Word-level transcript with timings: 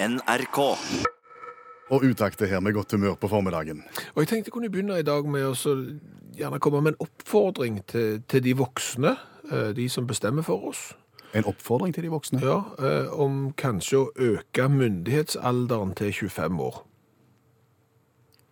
NRK. 0.00 0.58
Og 1.90 2.04
utakt 2.04 2.42
er 2.42 2.46
her 2.52 2.60
med 2.62 2.76
godt 2.76 2.92
humør 2.94 3.16
på 3.18 3.28
formiddagen. 3.32 3.80
Og 4.14 4.22
jeg 4.22 4.28
tenkte 4.30 4.48
jeg 4.48 4.54
kunne 4.54 4.70
begynne 4.70 4.98
i 5.00 5.06
dag 5.06 5.26
med 5.26 5.46
å 5.48 5.54
så 5.58 5.72
gjerne 6.38 6.60
komme 6.62 6.82
med 6.84 6.94
en 6.94 7.00
oppfordring 7.02 7.80
til, 7.90 8.20
til 8.30 8.44
de 8.44 8.54
voksne, 8.60 9.16
eh, 9.50 9.70
de 9.74 9.88
som 9.90 10.06
bestemmer 10.06 10.46
for 10.46 10.70
oss, 10.70 10.92
En 11.34 11.44
oppfordring 11.44 11.92
til 11.92 12.06
de 12.06 12.08
voksne. 12.08 12.40
ja, 12.40 12.62
eh, 12.78 13.10
om 13.12 13.52
kanskje 13.52 13.98
å 13.98 14.12
øke 14.16 14.68
myndighetsalderen 14.68 15.94
til 15.94 16.12
25 16.12 16.60
år. 16.60 16.84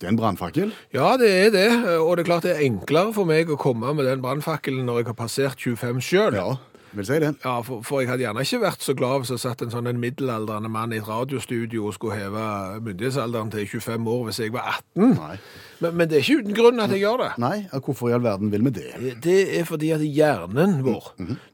Det 0.00 0.06
er 0.06 0.12
en 0.12 0.18
brannfakkel. 0.18 0.72
Ja, 0.92 1.16
det 1.16 1.30
er 1.46 1.50
det, 1.50 2.00
og 2.00 2.16
det 2.16 2.26
er 2.26 2.28
klart 2.28 2.42
det 2.42 2.56
er 2.56 2.66
enklere 2.66 3.14
for 3.14 3.24
meg 3.24 3.48
å 3.48 3.56
komme 3.56 3.94
med 3.94 4.04
den 4.04 4.20
brannfakkelen 4.20 4.84
når 4.84 4.98
jeg 4.98 5.06
har 5.06 5.14
passert 5.14 5.56
25 5.62 6.02
selv. 6.04 6.34
Ja, 6.36 6.56
vil 6.96 7.06
si 7.08 7.18
det. 7.22 7.30
Ja, 7.44 7.54
for, 7.66 7.82
for 7.86 8.02
jeg 8.02 8.10
hadde 8.10 8.24
gjerne 8.24 8.44
ikke 8.46 8.60
vært 8.62 8.84
så 8.86 8.94
glad 8.98 9.22
hvis 9.22 9.32
jeg 9.34 9.42
satt 9.42 9.62
en 9.66 9.72
sånn 9.74 9.90
en 9.90 10.00
middelaldrende 10.02 10.70
mann 10.72 10.94
i 10.94 11.00
et 11.00 11.08
radiostudio 11.08 11.86
og 11.88 11.94
skulle 11.96 12.18
heve 12.18 12.46
myndighetsalderen 12.86 13.52
til 13.54 13.68
25 13.68 14.10
år 14.14 14.24
hvis 14.28 14.40
jeg 14.44 14.54
var 14.56 14.70
18. 14.96 15.14
Nei. 15.16 15.36
Men, 15.84 15.96
men 16.00 16.08
det 16.08 16.18
er 16.18 16.24
ikke 16.24 16.42
uten 16.42 16.56
grunn 16.56 16.80
at 16.84 16.94
jeg 16.94 17.02
gjør 17.04 17.22
det. 17.24 17.30
Nei, 17.42 17.56
hvorfor 17.76 18.10
i 18.10 18.16
all 18.16 18.24
verden 18.24 18.52
vil 18.54 18.64
vi 18.68 18.74
det? 18.78 19.16
Det 19.24 19.38
er 19.60 19.66
fordi 19.68 19.90
at 19.96 20.04
hjernen 20.04 20.78
vår, 20.86 21.10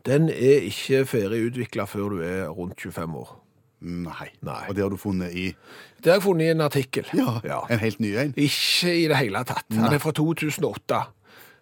den 0.07 0.29
er 0.31 0.69
ikke 0.69 1.05
ferdig 1.11 1.47
utvikla 1.51 1.89
før 1.91 2.15
du 2.17 2.23
er 2.27 2.45
rundt 2.55 2.79
25 2.83 3.17
år. 3.23 3.33
Nei. 3.83 4.29
Nei. 4.47 4.61
Og 4.71 4.77
det 4.79 4.85
har 4.85 4.93
du 4.95 4.99
funnet 5.01 5.33
i 5.35 5.49
Det 5.99 6.13
har 6.13 6.21
jeg 6.21 6.23
funnet 6.29 6.47
i 6.47 6.53
en 6.53 6.61
artikkel. 6.63 7.09
ja, 7.19 7.65
en 7.67 7.81
helt 7.83 7.99
ny 7.99 8.13
en. 8.15 8.35
Ikke 8.39 8.93
i 8.95 9.09
det 9.11 9.19
hele 9.19 9.43
tatt. 9.49 9.67
Den 9.73 9.89
er 9.91 9.99
fra 10.03 10.13
2008. 10.15 11.01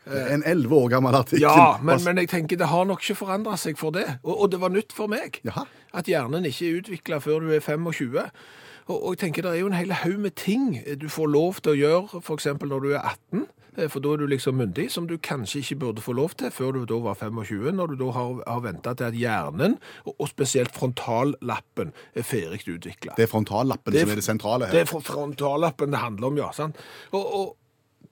En 0.06 0.42
elleve 0.48 0.74
år 0.74 0.88
gammel 0.88 1.14
artikkel. 1.14 1.40
Ja, 1.44 1.76
men, 1.82 1.92
Altså, 1.94 2.08
men 2.08 2.16
jeg 2.22 2.28
tenker 2.32 2.56
det 2.56 2.66
har 2.70 2.84
nok 2.88 3.02
ikke 3.04 3.14
forandret 3.20 3.58
seg 3.60 3.76
for 3.78 3.90
det. 3.94 4.06
Og, 4.24 4.40
og 4.40 4.50
det 4.50 4.60
var 4.60 4.68
nytt 4.72 4.92
for 4.96 5.06
meg. 5.12 5.40
Jaha. 5.44 5.66
At 5.94 6.08
hjernen 6.08 6.44
ikke 6.48 6.70
er 6.70 6.80
utviklet 6.80 7.22
før 7.22 7.40
du 7.44 7.50
er 7.52 7.60
25. 7.60 8.16
Og, 8.88 8.96
og 9.04 9.12
jeg 9.14 9.18
tenker 9.26 9.42
det 9.42 9.52
er 9.52 9.60
jo 9.60 9.66
en 9.70 9.76
hel 9.78 9.92
haug 9.92 10.18
med 10.18 10.34
ting 10.40 10.80
du 10.98 11.08
får 11.08 11.28
lov 11.30 11.60
til 11.62 11.72
å 11.76 11.78
gjøre, 11.78 12.22
eksempel 12.34 12.68
når 12.72 12.80
du 12.80 12.88
er 12.96 13.04
18. 13.04 13.44
eh, 13.76 13.86
For 13.92 14.00
da 14.02 14.14
er 14.16 14.16
du 14.24 14.26
liksom 14.26 14.56
myndig, 14.58 14.88
som 14.90 15.06
du 15.06 15.14
kanskje 15.18 15.60
ikke 15.62 15.76
burde 15.84 16.02
få 16.02 16.12
lov 16.16 16.34
til 16.40 16.50
før 16.50 16.72
du 16.72 16.84
da 16.90 16.98
var 17.04 17.14
25, 17.20 17.70
når 17.76 17.92
du 17.92 17.96
da 18.00 18.10
har, 18.16 18.40
har 18.48 18.60
venta 18.64 18.94
til 18.98 19.04
at 19.12 19.14
hjernen, 19.20 19.76
og 20.10 20.26
spesielt 20.32 20.74
frontallappen, 20.74 21.92
er 22.16 22.22
ferdig 22.26 22.64
utvikla. 22.66 23.14
Det 23.16 23.28
er 23.28 23.30
frontallappen 23.30 23.92
Det 23.92 24.00
er- 24.00 24.06
som 24.06 24.10
er 24.16 24.20
det 24.24 24.24
sentrale 24.24 24.66
her. 24.66 24.72
Det 24.72 24.80
er 24.80 24.90
frontallappen 25.04 25.90
det 25.92 25.98
handler 26.02 26.26
om, 26.32 26.36
ja. 26.38 26.50
Sant? 26.52 26.76
Og, 27.12 27.34
og 27.40 27.56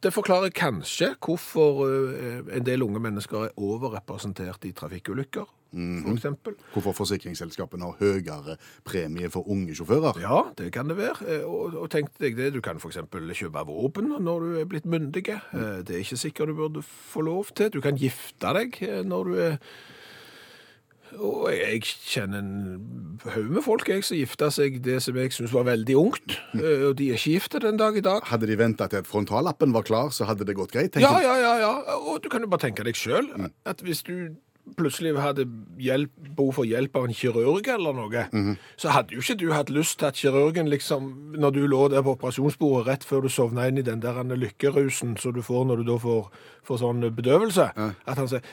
det 0.05 0.13
forklarer 0.15 0.53
kanskje 0.55 1.13
hvorfor 1.19 1.85
eh, 1.89 2.57
en 2.57 2.67
del 2.67 2.85
unge 2.87 3.01
mennesker 3.03 3.49
er 3.49 3.57
overrepresentert 3.59 4.67
i 4.69 4.73
trafikkulykker, 4.77 5.49
for 5.69 6.15
eksempel. 6.15 6.55
Hvorfor 6.73 6.95
forsikringsselskapene 6.97 7.85
har 7.91 7.99
høyere 8.01 8.55
premie 8.89 9.29
for 9.29 9.51
unge 9.53 9.75
sjåfører. 9.77 10.21
Ja, 10.23 10.45
det 10.57 10.71
kan 10.73 10.89
det 10.89 10.97
være. 10.97 11.27
Eh, 11.27 11.45
Og, 11.45 11.75
og 11.75 11.91
tenk 11.93 12.15
deg 12.23 12.39
det, 12.39 12.53
du 12.55 12.63
kan 12.65 12.81
eksempel 12.81 13.29
kjøpe 13.35 13.67
våpen 13.69 14.15
når 14.17 14.47
du 14.47 14.59
er 14.63 14.71
blitt 14.71 14.87
myndig. 14.89 15.27
Mm. 15.53 15.85
Det 15.85 15.95
er 15.97 16.01
ikke 16.07 16.23
sikkert 16.23 16.49
du 16.49 16.59
burde 16.63 16.83
få 16.87 17.27
lov 17.27 17.53
til. 17.55 17.71
Du 17.75 17.83
kan 17.85 17.99
gifte 17.99 18.55
deg 18.57 18.79
eh, 18.87 19.03
når 19.05 19.25
du 19.25 19.41
er 19.51 19.59
og 21.17 21.49
jeg, 21.55 21.83
kjenner 22.09 22.43
en 22.43 23.21
haug 23.25 23.51
med 23.57 23.65
folk 23.65 23.89
jeg, 23.89 24.05
som 24.07 24.19
gifta 24.19 24.51
seg 24.55 24.81
det 24.85 24.99
som 25.05 25.17
jeg 25.19 25.33
syns 25.35 25.55
var 25.55 25.65
veldig 25.71 25.97
ungt. 25.99 26.37
Eh, 26.59 26.85
Og 26.91 26.97
de 26.99 27.11
er 27.11 27.17
ikke 27.21 27.37
gifte 27.39 27.63
den 27.65 27.81
dag 27.81 27.97
i 27.97 28.05
dag. 28.05 28.21
Hadde 28.29 28.51
de 28.51 28.59
venta 28.61 28.89
til 28.91 29.01
at 29.03 29.09
frontallappen 29.09 29.73
var 29.75 29.87
klar, 29.89 30.13
så 30.15 30.29
hadde 30.29 30.45
det 30.49 30.59
gått 30.59 30.75
greit. 30.75 30.99
Ja, 31.01 31.17
ja, 31.25 31.39
ja, 31.41 31.55
ja. 31.63 31.73
Og 31.99 32.21
du 32.23 32.29
kan 32.33 32.45
jo 32.45 32.51
bare 32.53 32.67
tenke 32.69 32.85
deg 32.87 32.99
sjøl 32.99 33.31
at 33.69 33.81
hvis 33.87 34.05
du 34.07 34.37
plutselig 34.77 35.15
hadde 35.17 35.47
hjelp, 35.81 36.11
behov 36.37 36.59
for 36.59 36.69
hjelp 36.69 36.97
av 37.01 37.07
en 37.09 37.15
kirurg 37.17 37.69
eller 37.73 37.95
noe, 37.97 38.25
så 38.77 38.93
hadde 38.93 39.15
jo 39.17 39.23
ikke 39.25 39.39
du 39.41 39.47
hatt 39.55 39.71
lyst 39.73 39.97
til 40.03 40.11
at 40.11 40.19
kirurgen 40.21 40.69
liksom, 40.69 41.07
når 41.41 41.55
du 41.57 41.63
lå 41.73 41.87
der 41.89 42.05
på 42.05 42.13
operasjonsbordet 42.19 42.87
rett 42.91 43.07
før 43.09 43.25
du 43.25 43.31
sovna 43.33 43.65
inn 43.71 43.81
i 43.81 43.87
den 43.87 44.03
der 44.05 44.21
lykkerusen 44.29 45.17
som 45.17 45.33
du 45.33 45.41
får 45.41 45.65
når 45.71 45.81
du 45.81 45.89
da 45.89 45.97
får, 46.03 46.29
får 46.69 46.83
sånn 46.85 47.01
bedøvelse, 47.17 47.71
at 47.81 48.21
han 48.21 48.29
sier 48.29 48.45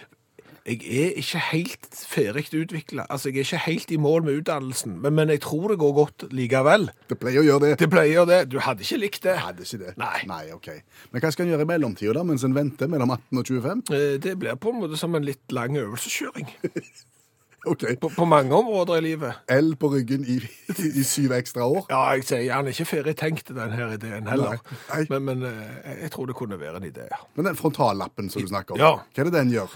jeg 0.66 0.81
er 1.06 1.18
ikke 1.22 1.40
helt 1.52 1.88
ferdig 2.09 2.46
utvikla. 2.58 3.06
Altså, 3.09 3.30
jeg 3.30 3.44
er 3.44 3.46
ikke 3.46 3.64
helt 3.68 3.92
i 3.94 3.98
mål 4.02 4.24
med 4.26 4.40
utdannelsen, 4.40 4.96
men, 5.02 5.14
men 5.14 5.30
jeg 5.30 5.42
tror 5.46 5.70
det 5.70 5.78
går 5.78 5.94
godt 5.94 6.26
likevel. 6.34 6.88
Det 7.09 7.20
pleier 7.22 7.44
å 7.44 7.46
gjøre 7.46 7.62
det. 7.68 7.74
Det 7.84 7.90
pleier 7.94 8.26
det. 8.26 8.40
Du 8.50 8.58
hadde 8.66 8.81
ikke 8.81 8.98
likt 9.03 9.22
det. 9.28 9.36
Hadde 9.44 9.62
ikke 9.68 9.81
det. 9.84 9.94
Nei. 10.02 10.24
Nei, 10.30 10.44
ok. 10.56 10.72
Men 11.12 11.22
hva 11.22 11.31
skal 11.36 11.46
en 11.46 11.53
gjøre 11.53 11.68
i 11.68 11.70
mellomtida, 11.70 12.16
da, 12.18 12.24
mens 12.26 12.46
en 12.48 12.58
venter 12.58 12.90
mellom 12.90 13.14
18 13.14 13.42
og 13.44 13.52
25? 13.52 13.84
Eh, 13.94 14.16
Det 14.26 14.34
blir 14.42 14.58
på 14.58 14.74
en 14.74 14.81
måte 14.81 14.98
som 14.98 15.14
en 15.16 15.28
litt 15.28 15.53
lang 15.53 15.78
øvelseskjøring. 15.81 16.50
Okay. 17.66 17.96
På, 17.97 18.12
på 18.14 18.26
mange 18.30 18.53
områder 18.53 19.00
i 19.00 19.02
livet. 19.02 19.40
L 19.50 19.72
på 19.82 19.90
ryggen 19.90 20.22
i, 20.30 20.36
i, 20.70 21.02
syv 21.02 21.32
ekstra 21.34 21.66
år. 21.66 21.88
Ja, 21.90 22.03
jeg 22.14 22.28
sier 22.30 22.52
han 22.53 22.68
er 22.70 22.76
ikke 22.76 22.86
ferdig 22.86 23.16
tenkt 23.18 23.50
den 23.50 23.74
her 23.74 23.96
ideen 23.96 24.30
heller. 24.30 24.59
Nei. 24.62 24.78
Nei. 24.92 25.00
Men, 25.09 25.26
men 25.32 25.47
eh, 25.50 25.96
jeg 26.03 26.12
tror 26.14 26.30
det 26.30 26.36
kunne 26.38 26.59
være 26.62 26.78
en 26.78 26.86
idé. 26.92 27.08
Men 27.34 27.50
den 27.50 27.58
frontallappen 27.58 28.30
som 28.30 28.46
du 28.46 28.52
snakker 28.52 28.78
om, 28.78 28.84
Ja. 28.84 28.92
hva 29.02 29.24
er 29.26 29.32
det 29.32 29.38
den 29.40 29.56
gjør? 29.56 29.74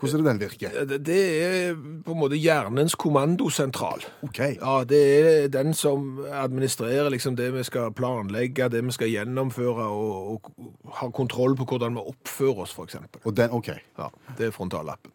Hvordan 0.00 0.20
er 0.20 0.24
det 0.24 0.30
den 0.30 0.40
virker? 0.40 0.76
Det, 0.88 0.98
det 1.04 1.20
er 1.44 1.74
på 2.06 2.14
en 2.14 2.20
måte 2.22 2.38
hjernens 2.40 2.94
kommandosentral. 2.96 4.04
Ok. 4.24 4.40
Ja, 4.56 4.78
det 4.88 5.00
er 5.18 5.50
den 5.52 5.74
som 5.76 6.22
administrerer 6.24 7.10
liksom 7.12 7.36
det 7.36 7.50
vi 7.52 7.64
skal 7.68 7.92
planlegge, 7.92 8.70
det 8.72 8.80
vi 8.86 8.96
skal 8.96 9.12
gjennomføre, 9.12 9.90
og, 9.92 10.32
og 10.32 10.94
har 11.02 11.12
kontroll 11.12 11.56
på 11.58 11.68
hvordan 11.68 11.98
vi 11.98 12.06
oppfører 12.14 12.64
oss, 12.64 12.72
for. 12.72 12.88
Og 13.24 13.36
den, 13.36 13.52
ok. 13.52 13.74
Ja, 14.00 14.08
det 14.38 14.48
er 14.48 14.56
frontallappen. 14.56 15.12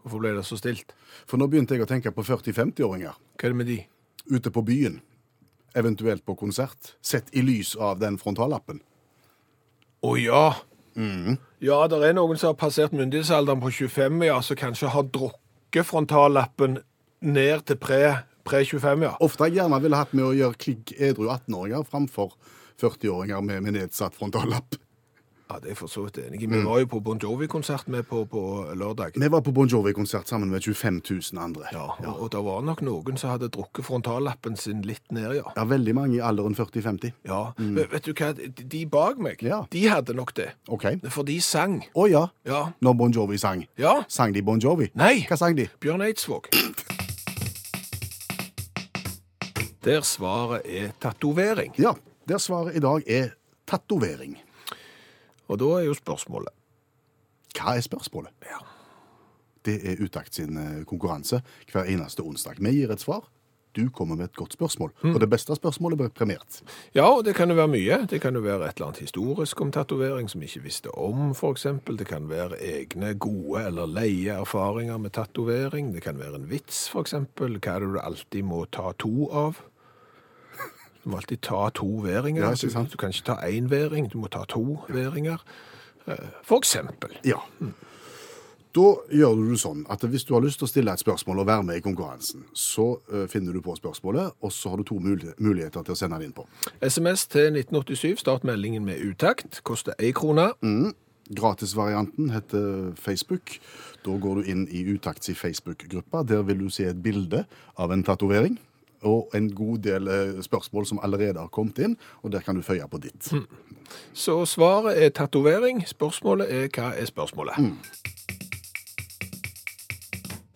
Hvorfor 0.00 0.24
ble 0.24 0.32
det 0.38 0.46
så 0.48 0.56
stilt? 0.56 0.96
For 1.28 1.36
nå 1.36 1.50
begynte 1.52 1.76
jeg 1.76 1.84
å 1.84 1.90
tenke 1.90 2.14
på 2.14 2.24
40-50-åringer 2.24 3.12
Hva 3.12 3.44
er 3.44 3.52
det 3.52 3.58
med 3.58 3.68
de? 3.68 3.82
ute 4.28 4.50
på 4.50 4.62
byen, 4.62 5.00
eventuelt 5.74 6.24
på 6.26 6.34
konsert, 6.36 6.94
sett 7.00 7.30
i 7.32 7.42
lys 7.42 7.74
av 7.76 7.98
den 8.00 8.18
frontallappen. 8.20 8.80
Å 10.04 10.14
ja. 10.20 10.42
Ja, 11.64 11.78
det 11.90 11.98
er 12.04 12.16
noen 12.16 12.38
som 12.40 12.52
har 12.52 12.58
passert 12.58 12.94
myndighetsalderen 12.96 13.60
på 13.62 13.70
25, 13.70 14.22
ja, 14.26 14.40
som 14.42 14.58
kanskje 14.58 14.90
har 14.94 15.06
drukket 15.14 15.86
frontallappen 15.86 16.80
ned 17.22 17.64
til 17.66 17.78
pre- 17.82 18.24
pre-25, 18.48 19.02
ja. 19.04 19.14
Ofte 19.20 19.48
jeg 19.48 19.58
gjerne 19.60 19.80
ville 19.84 19.98
hatt 19.98 20.14
med 20.16 20.24
å 20.24 20.34
gjøre 20.36 20.58
kligg 20.58 20.94
edru 20.98 21.28
18-åringer 21.28 21.86
framfor 21.88 22.34
40-åringer 22.80 23.42
med, 23.44 23.62
med 23.66 23.76
nedsatt 23.78 24.14
frontallapp. 24.18 24.78
Ja, 25.50 25.56
det 25.64 25.70
er 25.72 25.76
for 25.78 25.88
så 25.88 26.02
vidt 26.04 26.18
enig. 26.20 26.42
Vi 26.44 26.58
var 26.64 26.78
jo 26.82 26.86
på 26.92 26.98
Bon 27.00 27.16
Jovi-konsert 27.18 27.86
med 27.88 28.02
på, 28.04 28.18
på 28.28 28.40
lørdag. 28.76 29.14
Vi 29.16 29.28
var 29.32 29.40
på 29.40 29.52
Bon 29.56 29.68
Jovi-konsert 29.68 30.28
sammen 30.28 30.50
med 30.52 30.60
25 30.60 30.98
000 31.32 31.40
andre. 31.40 31.62
Ja, 31.72 31.86
og, 32.04 32.18
og 32.22 32.28
det 32.34 32.42
var 32.44 32.60
nok 32.66 32.82
noen 32.84 33.16
som 33.16 33.30
hadde 33.32 33.48
drukket 33.54 33.86
frontallappen 33.88 34.58
sin 34.60 34.82
litt 34.84 35.08
ned, 35.10 35.38
ja. 35.38 35.46
Ja, 35.56 35.64
veldig 35.64 35.94
mange 35.96 36.18
i 36.18 36.20
alderen 36.20 36.52
40-50. 36.58 37.14
Ja, 37.30 37.40
men 37.56 37.80
vet 37.94 38.04
du 38.04 38.12
hva, 38.12 38.34
de 38.36 38.82
bak 38.92 39.16
meg, 39.24 39.40
Ja. 39.42 39.62
de 39.72 39.86
hadde 39.88 40.12
nok 40.18 40.34
det. 40.36 40.50
Ok. 40.68 40.84
For 41.08 41.24
de 41.24 41.38
sang. 41.40 41.78
Å 41.96 42.04
ja, 42.12 42.26
Ja. 42.44 42.66
når 42.84 42.98
Bon 43.00 43.10
Jovi 43.16 43.38
sang. 43.40 43.64
Ja. 43.80 44.02
Sang 44.08 44.34
de 44.36 44.42
Bon 44.44 44.60
Jovi? 44.60 44.90
Nei. 44.94 45.24
Hva 45.30 45.36
sang 45.40 45.56
de? 45.56 45.64
Bjørn 45.80 46.04
Eidsvåg. 46.04 46.50
Der 49.84 50.00
svaret 50.04 50.62
er 50.68 50.90
tatovering. 51.00 51.72
Ja, 51.80 51.94
der 52.28 52.38
svaret 52.42 52.76
i 52.76 52.80
dag 52.84 53.02
er 53.08 53.30
tatovering. 53.66 54.36
Og 55.48 55.60
da 55.60 55.70
er 55.78 55.88
jo 55.88 55.96
spørsmålet 55.96 56.54
Hva 57.56 57.76
er 57.76 57.84
spørsmålet? 57.84 58.34
Ja. 58.46 58.60
Det 59.64 59.80
er 59.82 60.04
Utakt 60.04 60.36
sin 60.36 60.56
eh, 60.56 60.84
konkurranse 60.86 61.42
hver 61.72 61.88
eneste 61.90 62.22
onsdag. 62.22 62.60
Vi 62.62 62.76
gir 62.76 62.92
et 62.92 63.02
svar. 63.02 63.26
Du 63.76 63.88
kommer 63.90 64.16
med 64.16 64.24
et 64.24 64.36
godt 64.36 64.52
spørsmål. 64.56 64.92
Og 65.04 65.20
det 65.20 65.28
beste 65.30 65.54
spørsmålet 65.54 65.98
blir 66.00 66.08
premiert. 66.08 66.62
Ja, 66.96 67.04
og 67.04 67.24
det 67.24 67.34
kan 67.36 67.50
jo 67.50 67.54
være 67.58 67.70
mye. 67.70 67.98
Det 68.10 68.20
kan 68.20 68.34
jo 68.34 68.40
være 68.40 68.66
et 68.66 68.78
eller 68.78 68.88
annet 68.88 69.02
historisk 69.04 69.60
om 69.60 69.70
tatovering 69.72 70.30
som 70.30 70.40
vi 70.40 70.48
ikke 70.48 70.64
visste 70.64 70.94
om, 70.98 71.30
eksempel. 71.50 71.98
Det 71.98 72.08
kan 72.08 72.28
være 72.30 72.58
egne 72.58 73.14
gode 73.14 73.66
eller 73.66 73.86
leie 73.86 74.34
erfaringer 74.34 74.98
med 74.98 75.14
tatovering. 75.14 75.92
Det 75.94 76.02
kan 76.02 76.18
være 76.18 76.40
en 76.40 76.50
vits, 76.50 76.88
eksempel. 76.96 77.60
Hva 77.60 77.76
er 77.76 77.84
det 77.84 77.92
du 77.94 78.00
alltid 78.02 78.42
må 78.42 78.64
ta 78.72 78.92
to 78.98 79.28
av? 79.30 79.62
Du 81.08 81.12
må 81.14 81.22
alltid 81.22 81.40
ta 81.40 81.70
to 81.72 81.86
væringer. 82.04 82.42
Ja? 82.44 82.50
Du, 82.52 82.68
du 82.92 82.96
kan 83.00 83.08
ikke 83.08 83.24
ta 83.24 83.36
én 83.48 83.70
væring, 83.70 84.10
du 84.12 84.18
må 84.20 84.28
ta 84.28 84.42
to 84.44 84.82
væringer. 84.92 85.40
Eh, 86.04 86.26
For 86.44 86.60
eksempel. 86.60 87.14
Ja. 87.24 87.38
Da 88.76 88.84
gjør 89.08 89.38
du 89.38 89.46
det 89.48 89.56
sånn 89.62 89.86
at 89.88 90.04
hvis 90.04 90.26
du 90.28 90.34
har 90.36 90.44
lyst 90.44 90.60
til 90.60 90.68
å 90.68 90.68
stille 90.68 90.92
et 90.92 91.00
spørsmål 91.00 91.40
og 91.40 91.48
være 91.48 91.64
med 91.64 91.80
i 91.80 91.84
konkurransen, 91.86 92.44
så 92.52 92.98
eh, 93.08 93.24
finner 93.32 93.56
du 93.56 93.62
på 93.64 93.72
spørsmålet, 93.80 94.36
og 94.44 94.52
så 94.52 94.74
har 94.74 94.82
du 94.82 94.84
to 94.84 95.00
muligheter 95.00 95.80
til 95.80 95.96
å 95.96 95.98
sende 96.02 96.20
det 96.20 96.28
inn 96.28 96.36
på. 96.36 96.44
SMS 96.84 97.24
til 97.32 97.56
1987, 97.56 98.20
start 98.20 98.44
meldingen 98.44 98.84
med 98.84 99.00
utakt. 99.00 99.62
Koster 99.64 99.96
én 99.96 100.12
krone. 100.12 100.50
Gratisvarianten 101.32 102.28
heter 102.36 102.92
Facebook. 103.00 103.56
Da 104.04 104.20
går 104.20 104.42
du 104.42 104.52
inn 104.52 104.68
i 104.68 104.84
Utakts 104.92 105.32
i 105.32 105.36
Facebook-gruppa. 105.36 106.22
Der 106.28 106.44
vil 106.44 106.66
du 106.66 106.68
se 106.72 106.84
et 106.92 107.00
bilde 107.02 107.46
av 107.80 107.96
en 107.96 108.04
tatovering. 108.04 108.60
Og 109.06 109.28
en 109.34 109.50
god 109.54 109.78
del 109.78 110.08
eh, 110.08 110.40
spørsmål 110.42 110.86
som 110.86 110.98
allerede 111.02 111.38
har 111.38 111.48
kommet 111.54 111.78
inn, 111.78 111.96
og 112.22 112.32
der 112.32 112.40
kan 112.42 112.56
du 112.58 112.62
føye 112.62 112.88
på 112.90 112.98
ditt. 113.02 113.30
Så 114.12 114.40
svaret 114.46 114.98
er 115.04 115.08
tatovering. 115.14 115.84
Spørsmålet 115.86 116.50
er 116.52 116.68
hva 116.74 116.90
er 116.98 117.06
spørsmålet? 117.06 117.54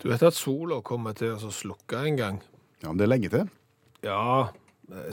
Du 0.02 0.08
vet 0.10 0.22
at 0.26 0.34
sola 0.34 0.80
kommer 0.82 1.14
til 1.14 1.36
å 1.36 1.52
slukke 1.54 2.00
en 2.08 2.16
gang. 2.18 2.40
Ja, 2.82 2.88
men 2.90 2.98
det 2.98 3.06
er 3.06 3.12
lenge 3.12 3.30
til. 3.30 3.50
Ja, 4.02 4.48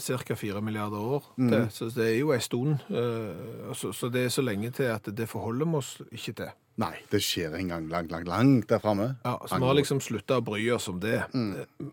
ca. 0.02 0.36
4 0.36 0.62
milliarder 0.66 0.98
år 0.98 1.28
til. 1.38 1.68
Så 1.72 1.92
det 1.94 2.08
er 2.08 2.18
jo 2.24 2.32
en 2.34 2.42
stund. 2.42 2.80
eh, 2.90 3.70
Så, 3.78 3.92
så 3.94 4.10
det 4.10 4.26
er 4.26 4.30
så 4.34 4.42
lenge 4.42 4.72
til 4.74 4.90
at 4.90 5.06
det 5.16 5.30
forholder 5.30 5.66
vi 5.70 5.78
oss 5.78 6.02
ikke 6.12 6.34
til. 6.42 6.50
Nei, 6.80 6.96
det 7.12 7.20
skjer 7.22 7.54
en 7.60 7.68
gang 7.70 7.88
langt, 7.92 8.10
langt, 8.12 8.28
langt 8.28 8.70
der 8.70 8.80
framme. 8.80 9.12
Ja, 9.26 9.36
så 9.46 9.58
vi 9.60 9.66
har 9.68 9.76
liksom 9.78 10.00
slutta 10.02 10.38
å 10.40 10.44
bry 10.48 10.64
oss 10.72 10.88
om 10.90 11.00
det. 11.04 11.22
Eh, 11.36 11.86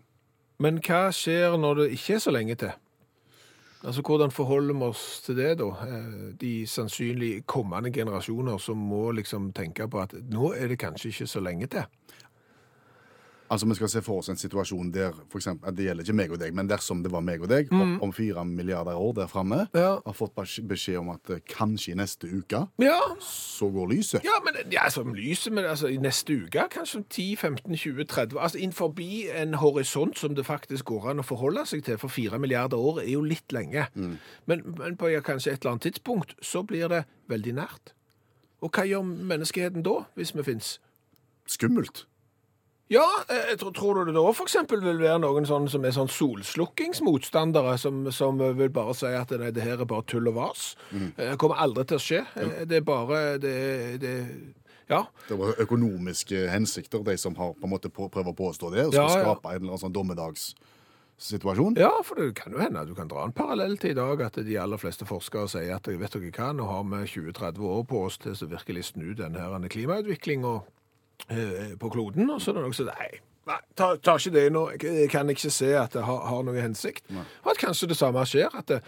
Men 0.59 0.79
hva 0.81 1.07
skjer 1.13 1.57
når 1.61 1.83
det 1.83 1.87
ikke 1.97 2.17
er 2.17 2.23
så 2.23 2.33
lenge 2.33 2.55
til? 2.57 2.71
Altså, 3.83 4.01
Hvordan 4.01 4.31
forholder 4.33 4.73
vi 4.73 4.87
oss 4.87 5.21
til 5.25 5.37
det, 5.37 5.51
da? 5.59 5.67
Eh, 5.85 6.33
De 6.41 6.53
sannsynlig 6.67 7.45
kommende 7.45 7.91
generasjoner 7.93 8.57
som 8.57 8.77
må 8.77 9.11
liksom 9.11 9.51
tenke 9.53 9.87
på 9.87 10.01
at 10.01 10.15
nå 10.31 10.53
er 10.57 10.67
det 10.67 10.79
kanskje 10.81 11.11
ikke 11.13 11.27
så 11.27 11.43
lenge 11.45 11.67
til. 11.67 11.85
Altså, 13.49 13.65
Vi 13.67 13.75
skal 13.75 13.89
se 13.89 14.01
for 14.01 14.17
oss 14.19 14.29
en 14.29 14.35
situasjon 14.37 14.91
der 14.91 15.11
for 15.29 15.37
eksempel, 15.39 15.75
Det 15.75 15.85
gjelder 15.85 16.03
ikke 16.03 16.15
meg 16.15 16.31
og 16.31 16.39
deg, 16.39 16.53
men 16.53 16.67
dersom 16.69 17.03
det 17.03 17.11
var 17.11 17.21
meg 17.21 17.41
og 17.41 17.49
deg 17.49 17.71
om, 17.71 18.01
om 18.03 18.11
fire 18.13 18.43
milliarder 18.45 18.95
år 18.95 19.13
der 19.21 19.27
framme, 19.27 19.67
Ja. 19.73 19.99
har 20.05 20.13
fått 20.13 20.33
beskjed 20.67 20.97
om 20.99 21.09
at 21.09 21.29
eh, 21.29 21.39
kanskje 21.47 21.91
i 21.91 21.95
neste 21.95 22.27
uke 22.27 22.67
Ja, 22.83 22.99
så 23.21 23.69
går 23.71 23.87
lyset. 23.93 24.23
ja 24.23 24.35
men 24.43 24.53
ja, 24.71 24.83
altså, 24.83 25.03
lyset 25.03 25.53
men 25.53 25.65
altså, 25.65 25.87
i 25.87 25.97
neste 25.97 26.33
uke, 26.43 26.67
kanskje 26.71 26.97
om 26.97 27.03
10, 27.09 27.35
15, 27.35 27.75
20, 27.77 28.05
30 28.05 28.37
Altså 28.39 28.57
innenfor 28.59 28.93
en 29.41 29.53
horisont 29.53 30.17
som 30.17 30.35
det 30.35 30.45
faktisk 30.45 30.85
går 30.85 31.09
an 31.11 31.19
å 31.19 31.23
forholde 31.25 31.65
seg 31.65 31.83
til, 31.83 31.97
for 31.97 32.07
fire 32.09 32.39
milliarder 32.39 32.77
år 32.77 32.99
er 33.03 33.11
jo 33.13 33.21
litt 33.21 33.51
lenge. 33.53 33.87
Men, 34.45 34.61
men 34.77 34.97
på 34.97 35.07
ja, 35.11 35.19
kanskje 35.21 35.51
et 35.53 35.61
eller 35.63 35.71
annet 35.77 35.81
tidspunkt 35.93 36.35
så 36.41 36.63
blir 36.67 36.87
det 36.89 37.05
veldig 37.29 37.53
nært. 37.55 37.93
Og 38.61 38.71
hva 38.73 38.83
gjør 38.87 39.03
menneskeheten 39.05 39.83
da, 39.85 39.99
hvis 40.17 40.33
vi 40.35 40.43
fins? 40.43 40.79
Skummelt. 41.47 42.05
Ja, 42.89 43.03
eh, 43.27 43.49
jeg 43.51 43.57
tror, 43.59 43.73
tror 43.75 43.97
du 43.99 44.11
det 44.11 44.15
da 44.15 44.21
eksempel 44.45 44.79
vil 44.83 45.01
være 45.01 45.19
noen 45.19 45.45
sånne 45.49 45.67
som 45.71 45.83
er 45.83 45.91
sånn 45.91 46.07
solslukkingsmotstandere, 46.07 47.73
som, 47.81 48.05
som 48.15 48.37
vil 48.39 48.69
bare 48.71 48.93
si 48.95 49.09
at 49.11 49.33
nei, 49.41 49.49
det 49.51 49.65
her 49.65 49.81
er 49.83 49.89
bare 49.89 50.05
tull 50.07 50.29
og 50.31 50.37
vas? 50.37 50.69
Mm. 50.91 51.09
Det 51.17 51.33
kommer 51.41 51.59
aldri 51.65 51.83
til 51.89 51.99
å 51.99 52.03
skje. 52.05 52.21
Eh, 52.39 52.63
Det 52.69 52.79
er 52.79 52.87
bare 52.87 53.37
det, 53.43 53.55
det 54.03 54.13
Ja. 54.87 55.01
Det 55.27 55.35
var 55.35 55.59
økonomiske 55.59 56.45
hensikter, 56.47 57.03
de 57.03 57.17
som 57.19 57.35
har 57.35 57.51
på 57.59 57.67
en 57.67 57.73
måte 57.73 57.89
på, 57.91 58.07
prøver 58.09 58.31
å 58.31 58.37
påstå 58.39 58.71
det, 58.71 58.85
og 58.87 58.93
skal 58.95 59.03
Ja, 59.03 59.17
ja. 59.17 59.23
skape 59.25 59.49
en 59.51 59.55
eller 59.59 59.73
annen 59.73 59.83
sånn 59.83 59.97
dommedagssituasjon. 59.97 61.75
Ja, 61.75 61.91
for 62.07 62.15
det 62.15 62.29
kan 62.39 62.55
jo 62.55 62.63
hende 62.63 62.79
at 62.79 62.87
du 62.87 62.95
kan 62.95 63.11
dra 63.11 63.25
en 63.27 63.35
parallell 63.35 63.75
til 63.77 63.91
i 63.91 63.99
dag, 63.99 64.21
at 64.21 64.39
de 64.47 64.55
aller 64.63 64.79
fleste 64.79 65.03
forskere 65.03 65.49
sier 65.51 65.75
at 65.75 65.91
vet 65.91 66.15
dere 66.15 66.31
hva, 66.31 66.53
nå 66.55 66.63
har 66.71 66.87
vi 66.87 67.03
20-30 67.19 67.59
år 67.67 67.83
på 67.91 68.05
oss 68.07 68.17
til 68.23 68.31
å 68.31 68.47
virkelig 68.55 68.93
snu 68.93 69.11
denne 69.19 69.67
klimautviklinga 69.75 70.55
eh, 70.55 70.73
på 71.81 71.89
kloden, 71.91 72.29
og 72.29 72.41
så 72.41 72.51
er 72.51 72.59
det 72.59 72.63
noen 72.67 72.75
som 72.77 72.85
sier 72.85 72.93
nei. 72.93 73.21
Nei, 73.47 73.59
tar, 73.79 73.99
tar 74.03 74.19
ikke 74.19 74.33
det 74.35 74.47
nå. 74.51 74.63
Jeg, 74.75 75.07
kan 75.11 75.29
ikke 75.31 75.51
se 75.53 75.69
at 75.79 75.93
det 75.95 76.03
har, 76.03 76.23
har 76.27 76.43
noe 76.43 76.59
hensikt. 76.59 77.05
Og 77.15 77.53
at 77.53 77.61
kanskje 77.61 77.87
det 77.93 77.97
samme 77.99 78.23
skjer. 78.27 78.51
at 78.51 78.67
det, 78.67 78.81